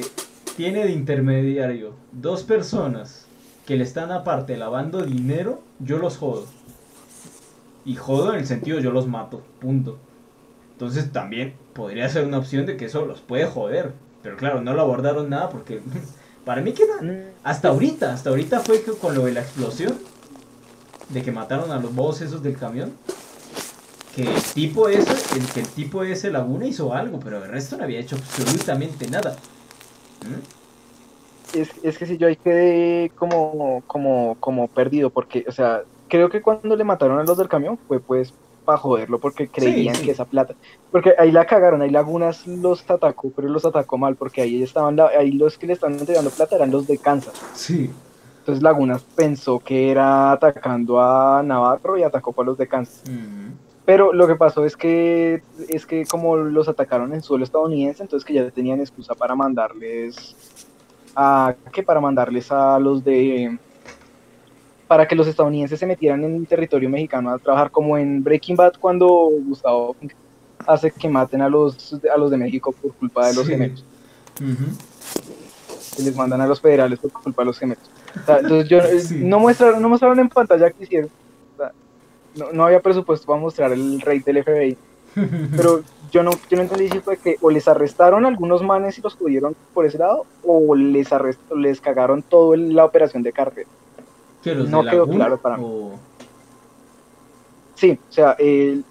[0.56, 3.26] tiene de intermediario dos personas
[3.66, 6.46] que le están aparte lavando dinero, yo los jodo.
[7.84, 9.98] Y jodo en el sentido yo los mato, punto.
[10.72, 13.92] Entonces también podría ser una opción de que eso los puede joder.
[14.22, 15.80] Pero claro, no lo abordaron nada porque
[16.44, 16.94] para mí queda...
[17.42, 19.94] Hasta ahorita, hasta ahorita fue que con lo de la explosión,
[21.08, 22.92] de que mataron a los bobos esos del camión,
[24.14, 27.76] que el tipo ese, el, que el tipo ese Laguna hizo algo, pero el resto
[27.76, 29.36] no había hecho absolutamente nada.
[30.24, 31.58] ¿Mm?
[31.58, 36.28] Es, es que si yo ahí quedé como, como, como perdido, porque, o sea, creo
[36.28, 38.32] que cuando le mataron a los del camión fue pues
[38.64, 40.06] para joderlo, porque creían sí.
[40.06, 40.54] que esa plata,
[40.90, 44.96] porque ahí la cagaron, ahí Lagunas los atacó, pero los atacó mal, porque ahí estaban,
[44.96, 47.34] la- ahí los que le estaban entregando plata eran los de Kansas.
[47.54, 47.90] Sí.
[48.38, 53.02] Entonces Lagunas pensó que era atacando a Navarro y atacó para los de Kansas.
[53.06, 53.54] Ujú.
[53.86, 58.24] Pero lo que pasó es que es que como los atacaron en suelo estadounidense, entonces
[58.26, 60.34] que ya tenían excusa para mandarles
[61.14, 63.58] a que para mandarles a los de
[64.88, 68.74] para que los estadounidenses se metieran en territorio mexicano a trabajar como en Breaking Bad
[68.80, 69.96] cuando Gustavo
[70.66, 73.52] hace que maten a los a los de México por culpa de los Sí.
[73.52, 73.84] gemelos.
[75.96, 77.84] Que les mandan a los federales por culpa de los gemelos.
[78.22, 79.20] O sea, entonces yo Sí.
[79.22, 81.10] no mostraron, no mostraron en pantalla que hicieron.
[82.36, 84.76] No, no había presupuesto para mostrar el rate del FBI.
[85.56, 89.02] Pero yo no, yo no entendí si fue que o les arrestaron algunos manes y
[89.02, 93.32] los pudieron por ese lado, o les arrest, les cagaron todo el- la operación de
[93.32, 93.66] cartel.
[94.42, 95.64] ¿Qué, los No de quedó claro para mí.
[95.66, 95.92] o-
[97.74, 98.84] Sí, o sea, el,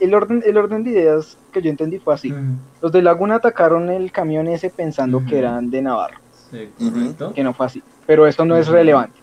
[0.00, 2.32] el- orden, el orden de ideas que yo entendí fue así.
[2.80, 6.18] Los de Laguna atacaron el camión ese pensando que eran de Navarro,
[6.50, 7.32] Sí, correcto.
[7.34, 7.82] que no fue así.
[8.06, 9.18] Pero eso no es relevante.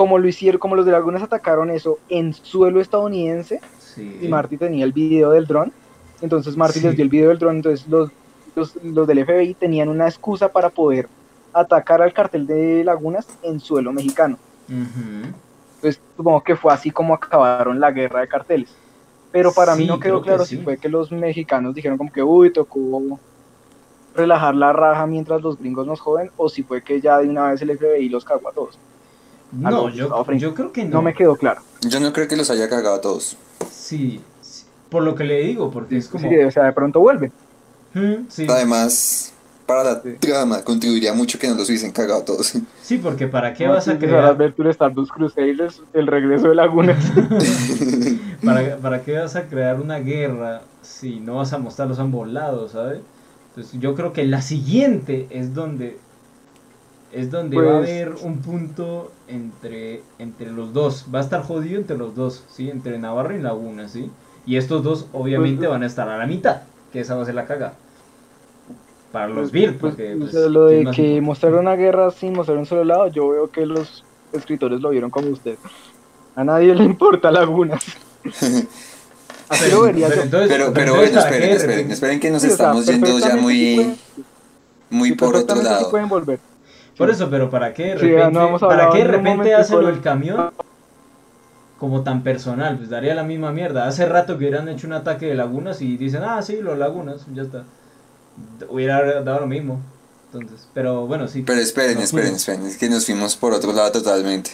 [0.00, 4.18] Como lo hicieron, como los de Lagunas atacaron eso en suelo estadounidense, Sí.
[4.22, 5.74] y Marty tenía el video del dron,
[6.22, 6.86] entonces Marty Sí.
[6.86, 8.10] les dio el video del dron, entonces los,
[8.56, 11.06] los, los del FBI tenían una excusa para poder
[11.52, 14.38] atacar al cartel de Lagunas en suelo mexicano.
[14.70, 18.74] Entonces supongo que fue así como acabaron la guerra de carteles.
[19.30, 22.22] Pero para mí no quedó que claro si fue que los mexicanos dijeron como que,
[22.22, 23.20] uy, tocó
[24.14, 27.50] relajar la raja mientras los gringos nos joden, o si fue que ya de una
[27.50, 28.78] vez el FBI los cagó a todos.
[29.52, 30.90] No, Algo, yo, yo creo que no.
[30.96, 31.62] No me quedó claro.
[31.82, 33.36] Yo no creo que los haya cagado a todos.
[33.70, 34.64] Sí, sí.
[34.88, 36.28] Por lo que le digo, porque es como.
[36.28, 37.32] Sí, o sea, de pronto vuelven.
[37.94, 38.46] Mm, sí.
[38.48, 39.32] Además,
[39.66, 40.16] para la Sí.
[40.20, 42.54] trama contribuiría mucho que no los hubiesen cagado a todos.
[42.82, 44.36] Sí, porque ¿para qué vas a crear?
[44.36, 47.04] ver tu Stardust Crusaders, el regreso de Lagunas.
[48.44, 52.72] ¿Para, ¿Para qué vas a crear una guerra si no vas a mostrarlos ambos lados,
[52.72, 53.00] ¿sabes?
[53.50, 55.98] Entonces yo creo que la siguiente es donde
[57.12, 61.42] es donde va a Pues- haber un punto entre entre los dos, va a estar
[61.42, 62.70] jodido entre los dos, ¿sí?
[62.70, 64.10] Entre Navarro y Laguna, ¿sí?
[64.46, 67.26] Y estos dos obviamente Pues- van a estar a la mitad, que esa va a
[67.26, 67.74] ser la caga.
[69.12, 71.26] Para los Birt, pues, porque pues, lo ¿qué de que importa?
[71.26, 75.10] mostrar una guerra sin mostrar un solo lado, yo veo que los escritores lo vieron
[75.10, 75.56] como usted.
[76.36, 77.84] A nadie le importa Lagunas.
[79.48, 80.22] Así lo vería Pero yo.
[80.26, 82.66] entonces- Pero, pero entonces, bueno, ¿para qué esperen, esperen, esperen que nos Sí, o sea,
[82.66, 83.96] estamos yendo ya muy, pueden-
[84.90, 85.90] muy sí, por otro lado.
[85.90, 86.38] pueden volver.
[87.00, 90.00] Por eso, pero ¿para qué de Sí, repente, no ¿para qué de repente hacen del
[90.02, 90.50] camión
[91.78, 92.76] como tan personal?
[92.76, 93.86] Pues daría la misma mierda.
[93.88, 97.22] Hace rato que hubieran hecho un ataque de lagunas y dicen, ah, sí, los lagunas,
[97.32, 97.64] ya está.
[98.68, 99.80] Hubiera dado lo mismo.
[100.32, 101.42] Entonces, pero bueno, sí.
[101.42, 102.40] Pero esperen, No esperen, fuimos.
[102.48, 104.52] esperen, es que nos fuimos por otro lado totalmente.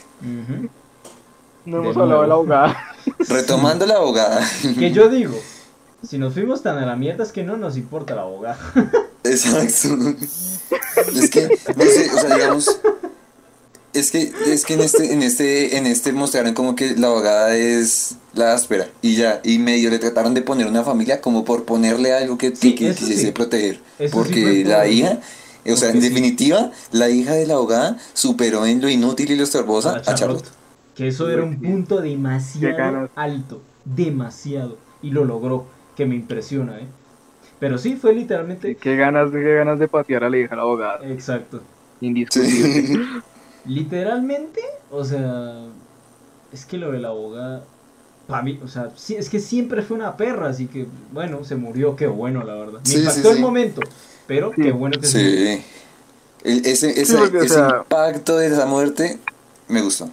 [1.65, 2.77] No De hemos hablado de la abogada.
[3.29, 4.41] Retomando la abogada.
[4.79, 5.35] Que yo digo,
[6.03, 8.59] si nos fuimos tan a la mierda es que no nos importa la abogada.
[9.25, 9.97] Exacto.
[11.15, 12.81] Es que, no sé, o sea, digamos,
[13.93, 17.57] es que, es que en este, en este, en este mostraron como que la abogada
[17.57, 21.65] es la áspera y ya, y medio le trataron de poner una familia como por
[21.65, 23.33] ponerle algo que, Sí, que quisiese sí.
[23.33, 23.81] proteger.
[23.99, 25.21] Eso porque la hija,
[25.67, 29.45] o sea, en definitiva, la hija de la abogada superó en lo inútil y lo
[29.45, 30.47] estorbosa a a Charlotte.
[30.95, 33.63] Que eso era un punto demasiado alto.
[33.85, 34.79] Demasiado.
[35.03, 35.67] Y lo logró.
[35.95, 36.87] Que me impresiona, ¿eh?
[37.59, 38.77] Pero sí, fue literalmente...
[38.77, 41.01] Qué ganas, qué ganas de patear a la hija de la abogada.
[41.09, 41.63] Exacto.
[42.01, 42.87] Indiscutible.
[42.87, 43.01] Sí.
[43.67, 45.65] Literalmente, o sea,
[46.53, 47.65] es que lo de la abogada,
[48.29, 51.57] para mí, o sea, sí, es que siempre fue una perra, así que, bueno, se
[51.57, 52.81] murió, qué bueno, la verdad.
[52.81, 53.43] Me Sí, sí, impactó el sí.
[53.43, 53.81] momento,
[54.27, 54.63] pero Sí.
[54.63, 55.37] qué bueno que se murió.
[55.57, 55.65] Sí.
[56.45, 59.19] El- ese ese, porque, o ese sea- impacto de esa muerte
[59.69, 60.07] me gustó.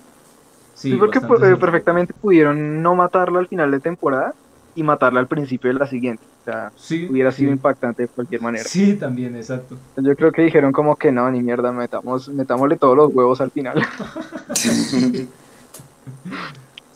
[0.74, 1.26] Sí, Sí, porque sí.
[1.60, 4.34] perfectamente pudieron no matarla al final de temporada
[4.76, 6.24] y matarla al principio de la siguiente.
[6.42, 7.54] O sea, Sí, hubiera sido sí.
[7.54, 8.66] impactante de cualquier manera.
[8.66, 9.78] Sí, también, exacto.
[9.98, 13.52] Yo creo que dijeron como que no, ni mierda, metamos, metámosle todos los huevos al
[13.52, 13.82] final.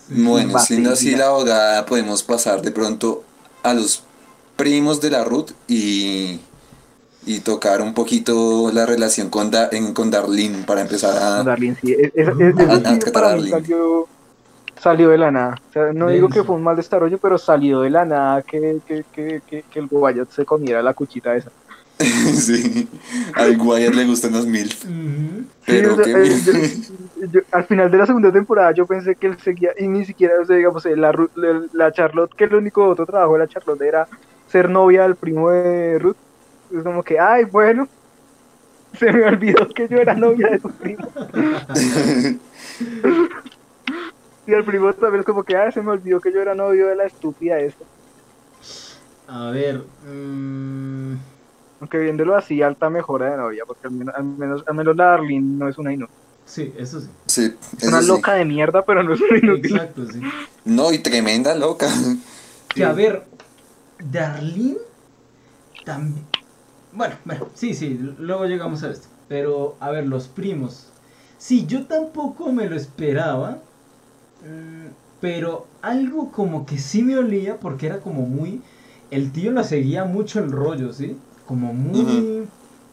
[0.09, 3.23] Bueno, Va, siendo sí, así la abogada, podemos pasar de pronto
[3.63, 4.03] a los
[4.55, 6.39] primos de la Ruth y,
[7.25, 11.43] y tocar un poquito la relación con, Da- en- con Darlene para empezar a...
[11.43, 11.91] Darlene, sí.
[11.93, 14.07] Es, es- es- Ah, ah, mí salió,
[14.80, 15.55] salió de la nada.
[15.69, 18.80] O sea, no digo que fue un mal desarrollo, pero salió de la nada que,
[18.88, 21.51] que, que, que, que el Guayat se comiera la cuchita esa.
[21.99, 22.88] sí,
[23.36, 24.69] al Wyatt le gustan los mil.
[25.65, 26.43] Pero Sí, o qué sea, eh, bien.
[26.43, 30.05] yo- yo- al final de la segunda temporada yo pensé que él seguía, y ni
[30.05, 33.39] siquiera, o sea, digamos, eh, la, la, la Charlotte, que el único otro trabajo de
[33.39, 34.07] la Charlotte era
[34.47, 36.15] ser novia del primo de Ruth.
[36.71, 37.88] Es como que, ay, bueno,
[38.93, 41.07] se me olvidó que yo era novia de su primo.
[44.48, 46.88] Y al primo también es como que, ay, se me olvidó que yo era novio
[46.88, 47.86] de la estúpida esta.
[49.28, 51.16] A ver, mm,
[51.80, 55.14] Aunque viéndolo así, alta mejora de novia, porque al menos, al menos, al menos la
[55.16, 56.16] Arlene no es una inútil.
[56.45, 57.16] sí, eso sí.
[57.28, 58.08] Sí, Es eso una sí.
[58.08, 59.82] loca de mierda, pero no es una inútil.
[59.82, 60.28] Exacto, sí.
[60.66, 61.88] No, y tremenda loca.
[62.74, 63.30] Que a ver,
[64.00, 64.78] Darlene
[65.84, 66.28] también.
[66.91, 69.10] Bueno, bueno, sí, sí, luego llegamos a esto.
[69.28, 70.93] Pero, a ver, los primos.
[71.38, 73.60] Sí, yo tampoco me lo esperaba.
[74.48, 74.88] Mm,
[75.20, 78.64] Pero algo como que sí me olía porque era como muy.
[79.10, 81.26] El tío la seguía mucho el rollo, ¿sí?
[81.43, 82.52] Como muy.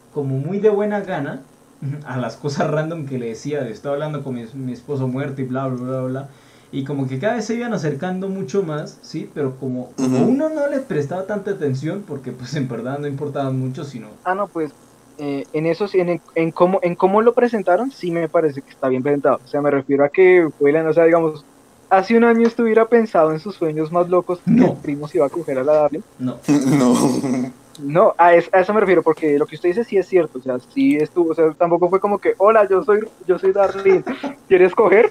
[0.09, 1.51] Como muy de buena gana.
[2.05, 3.63] A las cosas random que le decía.
[3.63, 6.29] de, Estaba hablando con mi, mi esposo muerto y bla, bla, bla, bla.
[6.71, 9.31] Y como que cada vez se iban acercando mucho más, ¿sí?
[9.33, 10.15] Pero como, Ujú.
[10.15, 14.19] uno no le prestaba tanta atención, porque pues en verdad no importaban mucho, sino...
[14.23, 14.71] Ah, no, pues
[15.17, 18.69] eh, en eso sí, en, en, cómo, en cómo lo presentaron, sí me parece que
[18.71, 19.39] está bien presentado.
[19.43, 21.43] O sea, me refiero a que fue la, o sea, digamos,
[21.89, 24.71] hace un año estuviera pensado en sus sueños más locos que No.
[24.73, 26.03] el primo se iba a coger a la Darlene.
[26.19, 26.39] No.
[26.47, 27.51] No.
[27.77, 30.39] No, a, es- a eso me refiero, porque lo que usted dice sí es cierto,
[30.39, 33.51] o sea, sí estuvo, o sea, tampoco fue como que, hola, yo soy, yo soy
[33.51, 34.01] Darlene,
[34.47, 35.09] ¿quieres coger?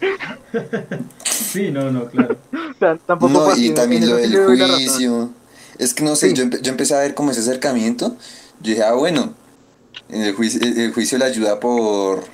[1.24, 2.36] Sí, no, no, claro.
[2.74, 5.30] O sea, tampoco No, fue así, y en también lo del juicio.
[5.78, 6.34] Es que no sé, Sí.
[6.34, 8.16] yo, empe- yo empecé a ver como ese acercamiento.
[8.60, 9.34] Yo dije, ah, bueno, en
[10.22, 12.24] el juicio, el, juicio le ayuda por,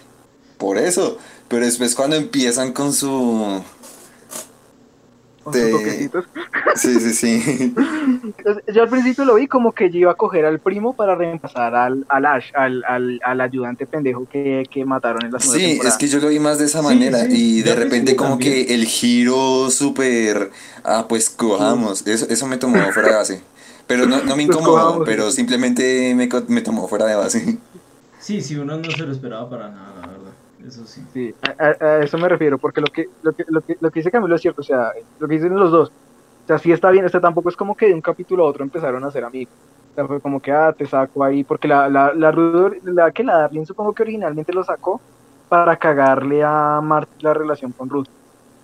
[0.59, 1.19] por eso.
[1.49, 3.63] Pero después cuando empiezan con su...
[5.43, 6.25] Con sus de- toquecitos.
[6.77, 7.75] Sí, sí, sí.
[8.23, 11.17] Entonces, Yo al principio lo vi como que yo iba a coger al primo para
[11.17, 15.59] reemplazar al, al Ash, al, al, al ayudante pendejo que, que mataron en la segunda
[15.59, 15.89] Sí, temporada.
[15.95, 17.25] es que yo lo vi más de esa manera.
[17.25, 18.67] sí, y de repente como también.
[18.67, 20.53] que el giro súper...
[20.85, 22.07] Ah, pues cojamos.
[22.07, 23.43] Eso, eso me tomó fuera de base.
[23.89, 27.59] Pero no, no me Pues incomodó, pero simplemente me, me tomó fuera de base.
[28.21, 30.39] Sí, sí, uno no se lo esperaba para nada, la verdad.
[30.59, 31.09] Eso sí.
[31.13, 34.11] Sí, a, eso me refiero, porque lo que, lo que, lo que, lo que dice
[34.13, 35.95] Camilo es cierto, o sea, lo que dicen los dos, o
[36.47, 39.05] sea, sí está bien, este tampoco es como que de un capítulo a otro empezaron
[39.05, 39.55] a ser amigos.
[39.93, 43.11] O sea, fue como que, ah, te saco ahí, porque la, la, la, Ruth- la
[43.13, 45.03] que la Darlene supongo que originalmente lo sacó
[45.49, 48.07] para cagarle a Marty la relación con Ruth.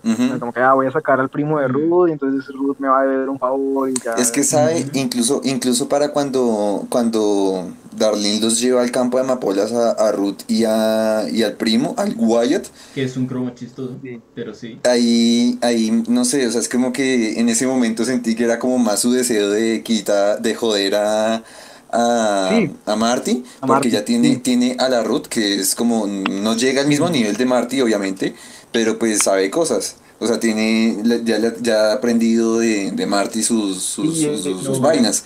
[0.07, 0.39] O sea, Ujú.
[0.39, 3.01] como que, ah, voy a sacar al primo de Ruth, y entonces Ruth me va
[3.01, 4.13] a deber un favor y ya.
[4.15, 9.73] Es que sabe, incluso, incluso para cuando, cuando Darlene los lleva al campo de amapolas
[9.73, 13.97] a, a Ruth y, a, y al primo, al Wyatt, Que es un cromo chistoso,
[14.03, 14.21] Sí.
[14.35, 14.79] pero sí.
[14.85, 18.59] ahí, ahí, no sé, o sea, es como que en ese momento sentí que era
[18.61, 21.43] como más su deseo de quita, de joder a,
[21.91, 22.71] a, Sí.
[22.87, 24.37] a Marty, A porque Marty, ya tiene, sí.
[24.39, 28.35] tiene a la Ruth, que es como, no llega al mismo nivel de Marty, obviamente,
[28.73, 29.97] pero pues sabe cosas.
[30.19, 34.65] O sea, tiene, la- ya, ya ha aprendido de, de Marty sus, sus, sus- sus-
[34.65, 35.25] sus vainas.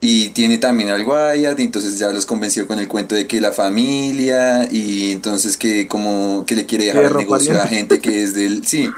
[0.00, 3.40] Y tiene también al Wyatt, y entonces ya los convenció con el cuento de que
[3.40, 7.94] la familia, y entonces que como que le quiere dejar el negocio a pariente.
[7.96, 8.64] gente que es del...
[8.66, 8.90] Sí.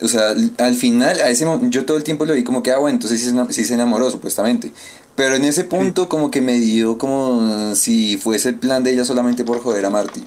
[0.00, 2.70] O sea, al- al final, a ese yo todo el tiempo lo vi como que,
[2.72, 4.72] ah, bueno, entonces sí sí se enamoró, supuestamente.
[5.16, 9.04] Pero en ese punto como que me dio como si fuese el plan de ella
[9.04, 10.22] solamente por joder a Marty.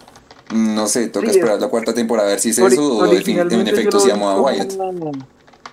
[0.54, 3.06] No sé, toca Sí, esperar es- la cuarta temporada a ver si es eso o
[3.06, 4.74] en, efecto se llamó a como- Wyatt.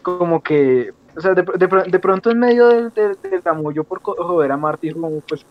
[0.02, 3.84] Como que, o sea, de, de, pr- de pronto en medio del, del, del amullo
[3.84, 5.44] por joder a Marty, como, pues,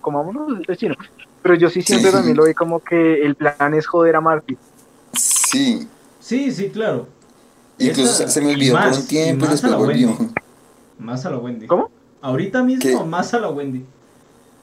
[0.00, 0.94] comámonos el vecino.
[1.42, 2.16] Pero yo sí siempre Sí.
[2.16, 4.56] también lo vi como que el plan es joder a Marty.
[5.12, 5.88] Sí,
[6.20, 7.06] Sí, sí, claro.
[7.78, 10.08] incluso Esa- se- me olvidó por un tiempo y después volvió.
[10.10, 10.34] Wendy.
[10.98, 11.66] Más a la Wendy.
[11.66, 11.90] ¿Cómo?
[12.20, 13.04] Ahorita mismo, ¿Qué?
[13.06, 13.84] más a la Wendy.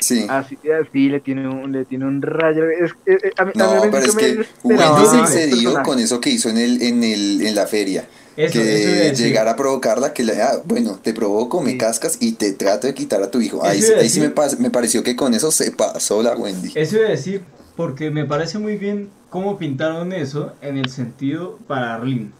[0.03, 0.25] Sí.
[0.29, 2.69] Así, así le tiene un, le tiene un rayo.
[2.69, 5.81] Es, eh, eh, a mí, a mí No, al pero es que Wendy se excedió
[5.83, 8.07] con eso que hizo en el, en el, en la feria.
[8.35, 8.69] Eso, eso a que
[9.09, 9.25] decir.
[9.27, 11.77] llegar a provocarla, que le ah, bueno, te provoco, me Sí.
[11.77, 13.63] cascas y te trato de quitar a tu hijo.
[13.63, 16.35] Ahí, Eso a ahí sí me, pas- me pareció que con eso se pasó la
[16.35, 16.71] Wendy.
[16.75, 17.43] Eso iba a decir,
[17.75, 22.31] porque me parece muy bien cómo pintaron eso en el sentido para Arlene.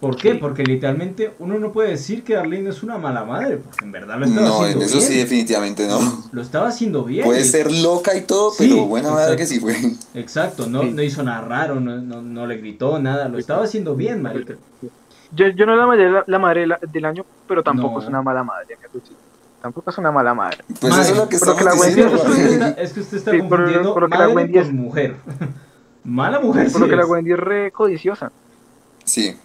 [0.00, 0.32] ¿Por qué?
[0.32, 0.38] Sí.
[0.38, 4.18] Porque literalmente uno no puede decir que Arlene es una mala madre, porque en verdad
[4.18, 5.08] lo estaba No, en haciendo eso bien.
[5.08, 6.24] sí definitivamente no.
[6.32, 7.26] Lo estaba haciendo bien.
[7.26, 9.76] Puede Y- ser loca y todo, Sí, pero buena madre que sí fue.
[10.14, 10.90] Exacto, no, Sí.
[10.92, 14.54] no hizo nada raro, no, no, no le gritó nada, lo estaba haciendo bien, marica.
[15.32, 18.02] Yo, yo no la madre, la, la madre la- del año, pero tampoco No.
[18.02, 18.78] es una mala madre.
[19.60, 20.58] Tampoco es una mala madre.
[20.80, 22.32] Pues Madre, eso es lo que pero que la estamos Wendy Es que diciendo.
[22.32, 22.68] usted güey.
[22.70, 25.16] está, es que usted está Sí, pero- confundiendo pero que la Wendy con es- mujer.
[26.04, 27.08] Mala mujer Por lo sí que la es.
[27.10, 28.32] Wendy es re codiciosa.
[29.04, 29.36] Sí,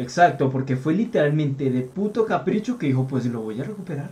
[0.00, 4.10] Exacto, porque fue literalmente de puto capricho que dijo, pues lo voy a recuperar.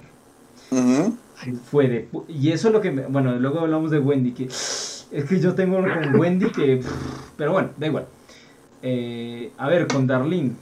[1.70, 2.10] Fue de...
[2.10, 2.90] pu- Y eso es lo que...
[2.90, 4.44] me- Bueno, luego hablamos de Wendy, que...
[4.46, 6.80] Es que yo tengo con Wendy que...
[7.36, 8.06] Pero bueno, da igual.
[8.82, 10.52] Eh, a ver, con Darlene.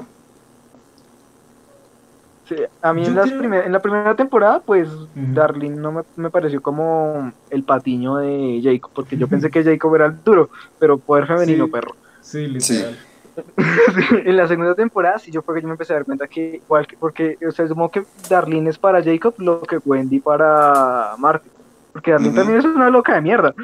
[2.48, 5.08] Sí, a mí en, las creo- primer- en la primera temporada, pues Ujú.
[5.34, 9.94] Darlene no me, me pareció como el patiño de Jacob, porque yo pensé que Jacob
[9.96, 11.70] era el duro, pero poder femenino, Sí.
[11.72, 11.96] perro.
[12.22, 12.96] Sí, literal.
[14.24, 16.60] en la segunda temporada sí yo fue que yo me empecé a dar cuenta que
[16.64, 21.14] igual que, porque o sea como que Darlene es para Jacob lo que Wendy para
[21.18, 21.48] Marty
[21.92, 23.54] porque Darlene también es una loca de mierda.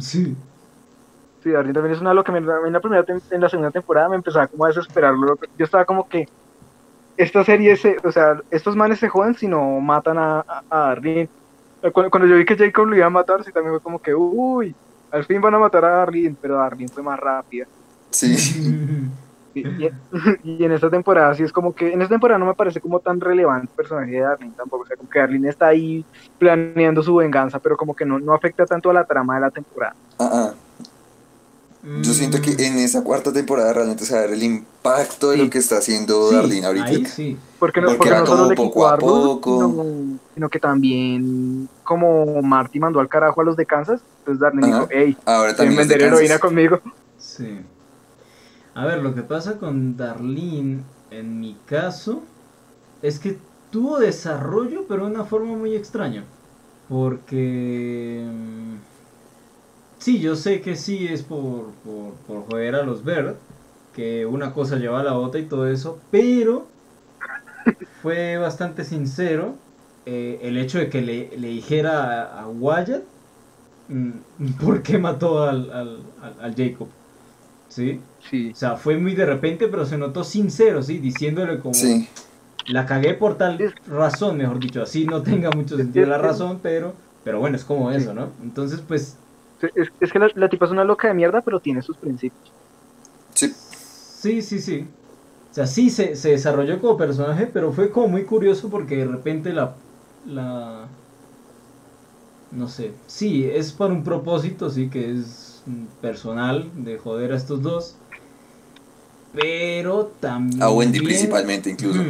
[0.00, 0.36] Sí.
[1.42, 4.46] sí Darlene también es una loca en la primera en la segunda temporada me empezaba
[4.46, 5.14] como a desesperar
[5.58, 6.28] yo estaba como que
[7.16, 10.78] esta serie se, o sea estos manes se joden si no matan a, a, a
[10.88, 11.28] Darlene.
[11.92, 14.14] Cuando, cuando yo vi que Jacob lo iba a matar sí también fue como que
[14.14, 14.74] uy
[15.10, 17.66] al fin van a matar a Darlene pero Darlene fue más rápida
[18.10, 19.06] sí.
[19.52, 19.90] Y, y-
[20.44, 23.00] y en esta temporada sí es como que, en esta temporada no me parece como
[23.00, 26.04] tan relevante el personaje de Darlene tampoco, o sea, como que Darlene está ahí
[26.38, 29.50] planeando su venganza, pero como que no, no afecta tanto a la trama de la
[29.50, 29.96] temporada.
[30.20, 30.54] Ah, ah.
[32.00, 35.38] Yo siento que en esa cuarta temporada realmente se va a ver el impacto de
[35.38, 35.42] Sí.
[35.44, 36.86] lo que está haciendo Sí, Darlene ahorita.
[36.86, 37.36] ahí sí.
[37.58, 39.56] Porque no, Porque porque no solo le poco a poco.
[39.68, 44.68] sino, sino que también como Marty mandó al carajo a los de Kansas, entonces Darlene
[44.68, 44.76] Ajá.
[44.76, 46.80] dijo, hey, Ahora también de vender heroína conmigo.
[47.18, 47.62] Sí.
[48.74, 52.32] A ver, lo que pasa con Darlene, en mi caso,
[53.02, 56.36] es que tuvo desarrollo, pero de una forma muy extraña.
[56.86, 58.28] Porque...
[58.32, 58.78] mm,
[59.98, 63.42] Sí, yo sé que sí es por, por, por joder a los Bird,
[63.92, 66.74] que una cosa lleva a la otra y todo eso, pero
[67.90, 69.66] fue bastante sincero
[70.04, 73.08] eh, el hecho de que le, le dijera a, Wyatt
[73.88, 74.20] mm,
[74.60, 76.99] por qué mató al, al- al Jacob.
[77.70, 78.00] ¿Sí?
[78.28, 78.50] Sí.
[78.52, 80.98] O sea, fue muy de repente, pero se notó sincero, ¿sí?
[80.98, 81.72] Diciéndole como...
[81.72, 82.06] Sí.
[82.66, 84.82] La cagué por tal razón, mejor dicho.
[84.82, 86.94] Así no tenga mucho sentido la razón, pero,
[87.24, 88.28] pero bueno, es como eso, ¿no?
[88.42, 89.16] Entonces, pues,
[89.74, 92.52] Es, es que la, la tipa es una loca de mierda, pero tiene sus principios.
[93.34, 93.54] Sí.
[93.54, 94.86] sí, sí, sí.
[95.50, 99.06] O sea, sí se, se desarrolló como personaje, pero fue como muy curioso porque de
[99.06, 99.74] repente la,
[100.26, 100.86] la...
[102.50, 102.92] No sé.
[103.06, 105.49] Sí, es para un propósito, sí, que es
[106.00, 107.96] personal de joder a estos dos.
[109.34, 110.62] Pero también...
[110.62, 112.00] A Wendy principalmente, incluso.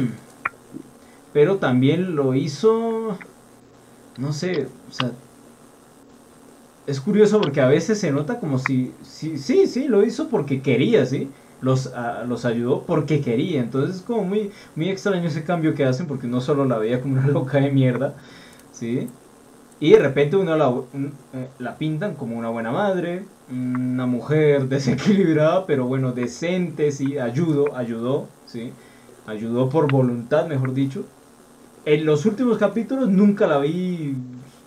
[1.33, 3.17] Pero también lo hizo,
[4.17, 5.11] no sé, o sea,
[6.87, 10.61] es curioso porque a veces se nota como si, sí, sí, sí, lo hizo porque
[10.61, 11.29] quería, ¿sí?
[11.61, 15.85] Los, a- los ayudó porque quería, entonces es como muy, muy extraño ese cambio que
[15.85, 18.15] hacen porque no solo la veía como una loca de mierda,
[18.71, 19.09] ¿sí?
[19.81, 20.69] Y de repente uno la,
[21.33, 27.75] eh, la pintan como una buena madre, una mujer desequilibrada, pero bueno, decente, sí, ayudó,
[27.75, 28.79] ayudó, ¿sí?
[29.25, 31.11] Ayudó por voluntad, mejor dicho.
[31.85, 34.15] En los últimos capítulos nunca la vi,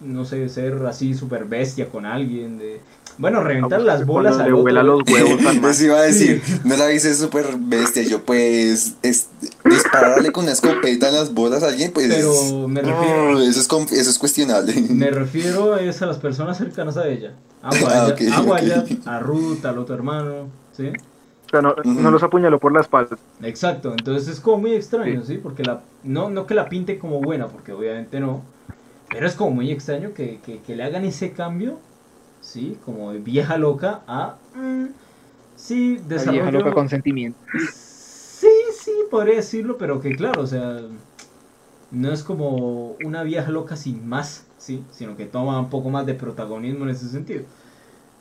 [0.00, 2.86] no sé, ser así super bestia con alguien, de...
[3.18, 4.62] Bueno, reventar Ah, pues, las bolas le al otro.
[4.62, 8.02] vuela los huevos al iba a decir, no la viste súper bestia.
[8.02, 9.28] Yo, pues, es,
[9.64, 12.08] dispararle con una escopeta en las bolas a alguien, pues.
[12.08, 14.74] Pero me refiero- Eso es, eso es cuestionable.
[14.90, 17.32] Me refiero es a las personas cercanas a ella.
[17.64, 20.88] A Ah, Wyatt, ok, a, Ruth, al otro hermano, ¿sí?
[21.46, 23.16] O sea, no, no los apuñaló por la espalda.
[23.42, 25.38] Exacto, entonces es como muy extraño, ¿sí?
[25.42, 28.42] Porque la, no, no que la pinte como buena, porque obviamente no,
[29.08, 31.78] pero es como muy extraño que, que, que le hagan ese cambio,
[32.44, 32.80] ¿sí?
[32.84, 34.86] Como de vieja loca a, mm,
[35.56, 37.38] sí, La vieja loca desarrollo, con sentimiento.
[37.52, 38.48] sí,
[38.82, 40.80] sí, podría decirlo, pero que claro, o sea,
[41.90, 44.86] no es como una vieja loca sin más, ¿sí?
[44.90, 47.46] Sino que toma un poco más de protagonismo en ese sentido.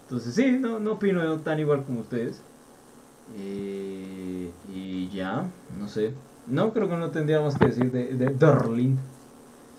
[0.04, 2.46] Entonces sí, no, no opino tan igual como ustedes.
[3.28, 6.24] Eh, y ya, no sé.
[6.46, 9.00] No, creo que no tendríamos que decir de, de Darlene.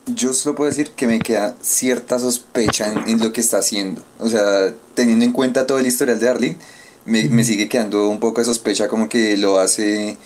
[0.06, 4.02] Yo solo puedo decir que me queda cierta sospecha en, en lo que está haciendo.
[4.18, 6.58] O sea, teniendo en cuenta todo el historial de Arlene,
[7.04, 10.16] me, me sigue quedando un poco de sospecha como que lo hace,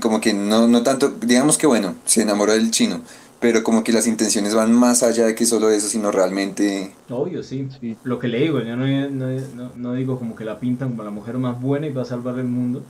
[0.00, 3.02] como que no, no tanto, digamos que bueno, se enamoró del chino,
[3.42, 6.92] pero como que las intenciones van más allá de que solo eso, sino realmente...
[7.10, 7.68] Obvio, sí.
[7.80, 7.96] Sí.
[8.04, 9.26] Lo que le digo, yo no, no,
[9.56, 12.04] no- no digo como que la pintan como la mujer más buena y va a
[12.04, 12.84] salvar el mundo,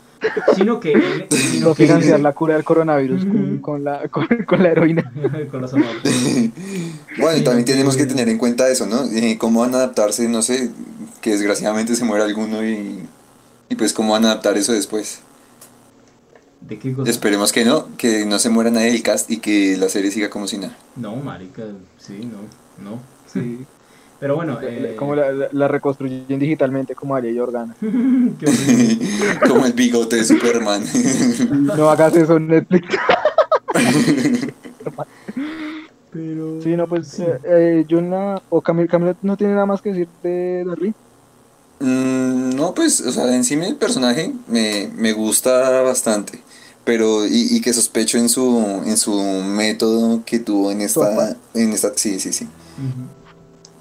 [0.54, 0.92] sino que...
[1.30, 3.26] sino No que- financiar la cura del coronavirus
[3.62, 5.10] con, la, con, con la heroína.
[5.50, 6.02] con amapolas.
[7.18, 9.04] Bueno, y también tenemos que tener en cuenta eso, ¿no?
[9.04, 10.70] Eh, cómo van a adaptarse, no sé,
[11.20, 13.00] que desgraciadamente se muera alguno y,
[13.68, 15.20] y pues cómo van a adaptar eso después.
[16.68, 17.10] ¿De qué cosa?
[17.10, 20.30] Esperemos que no, que no se muera nadie del cast y que la serie siga
[20.30, 20.76] como si nada.
[20.96, 21.62] No, marica,
[21.98, 23.00] sí, no, no.
[23.32, 23.64] Sí.
[24.20, 24.94] Pero bueno, eh...
[24.96, 27.74] Como la, la- la reconstruyen digitalmente como Aria y Organa.
[29.48, 30.84] como el bigote de Superman.
[31.76, 32.86] No hagas eso en Netflix.
[36.12, 36.60] Pero...
[36.62, 37.22] Sí, no, pues sí.
[37.22, 37.98] eh, eh, yo
[38.50, 40.94] o Camila, Camila no tiene nada más que decir de Darlene.
[41.80, 46.38] Mm, no, pues, o sea, en sí el personaje me, me gusta bastante.
[46.84, 49.14] Pero, y, y que sospecho en su, en su
[49.44, 52.48] método que tuvo en esta, en esta, sí, sí, sí.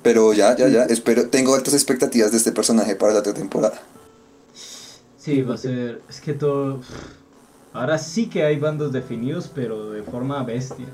[0.04, 3.82] Pero ya, ya, ya, espero, tengo altas expectativas de este personaje para la otra temporada.
[5.18, 6.02] Sí, va a ser.
[6.10, 6.82] Es que todo.
[7.74, 10.88] Ahora sí que hay bandos definidos, pero de forma bestia.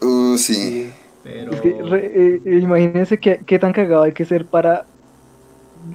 [0.00, 0.90] Uh, sí.
[1.24, 1.52] Pero.
[1.52, 4.86] Es que, re- eh, eh, imagínense qué, qué tan cagado hay que ser para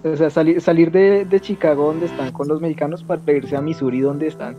[0.03, 3.61] o sea, salir, salir de, de Chicago donde están con los mexicanos para irse a
[3.61, 4.57] Missouri donde están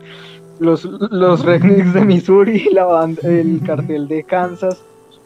[0.59, 4.83] los, los rednecks de Missouri, la banda, el cartel de Kansas,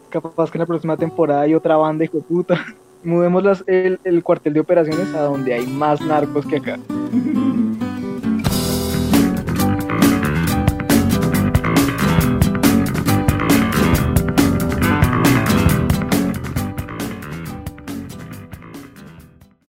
[0.09, 2.65] capaz que en la próxima temporada hay otra banda hijo de puta.
[3.03, 6.79] Mudemos las, el, el cuartel de operaciones a donde hay más narcos que acá.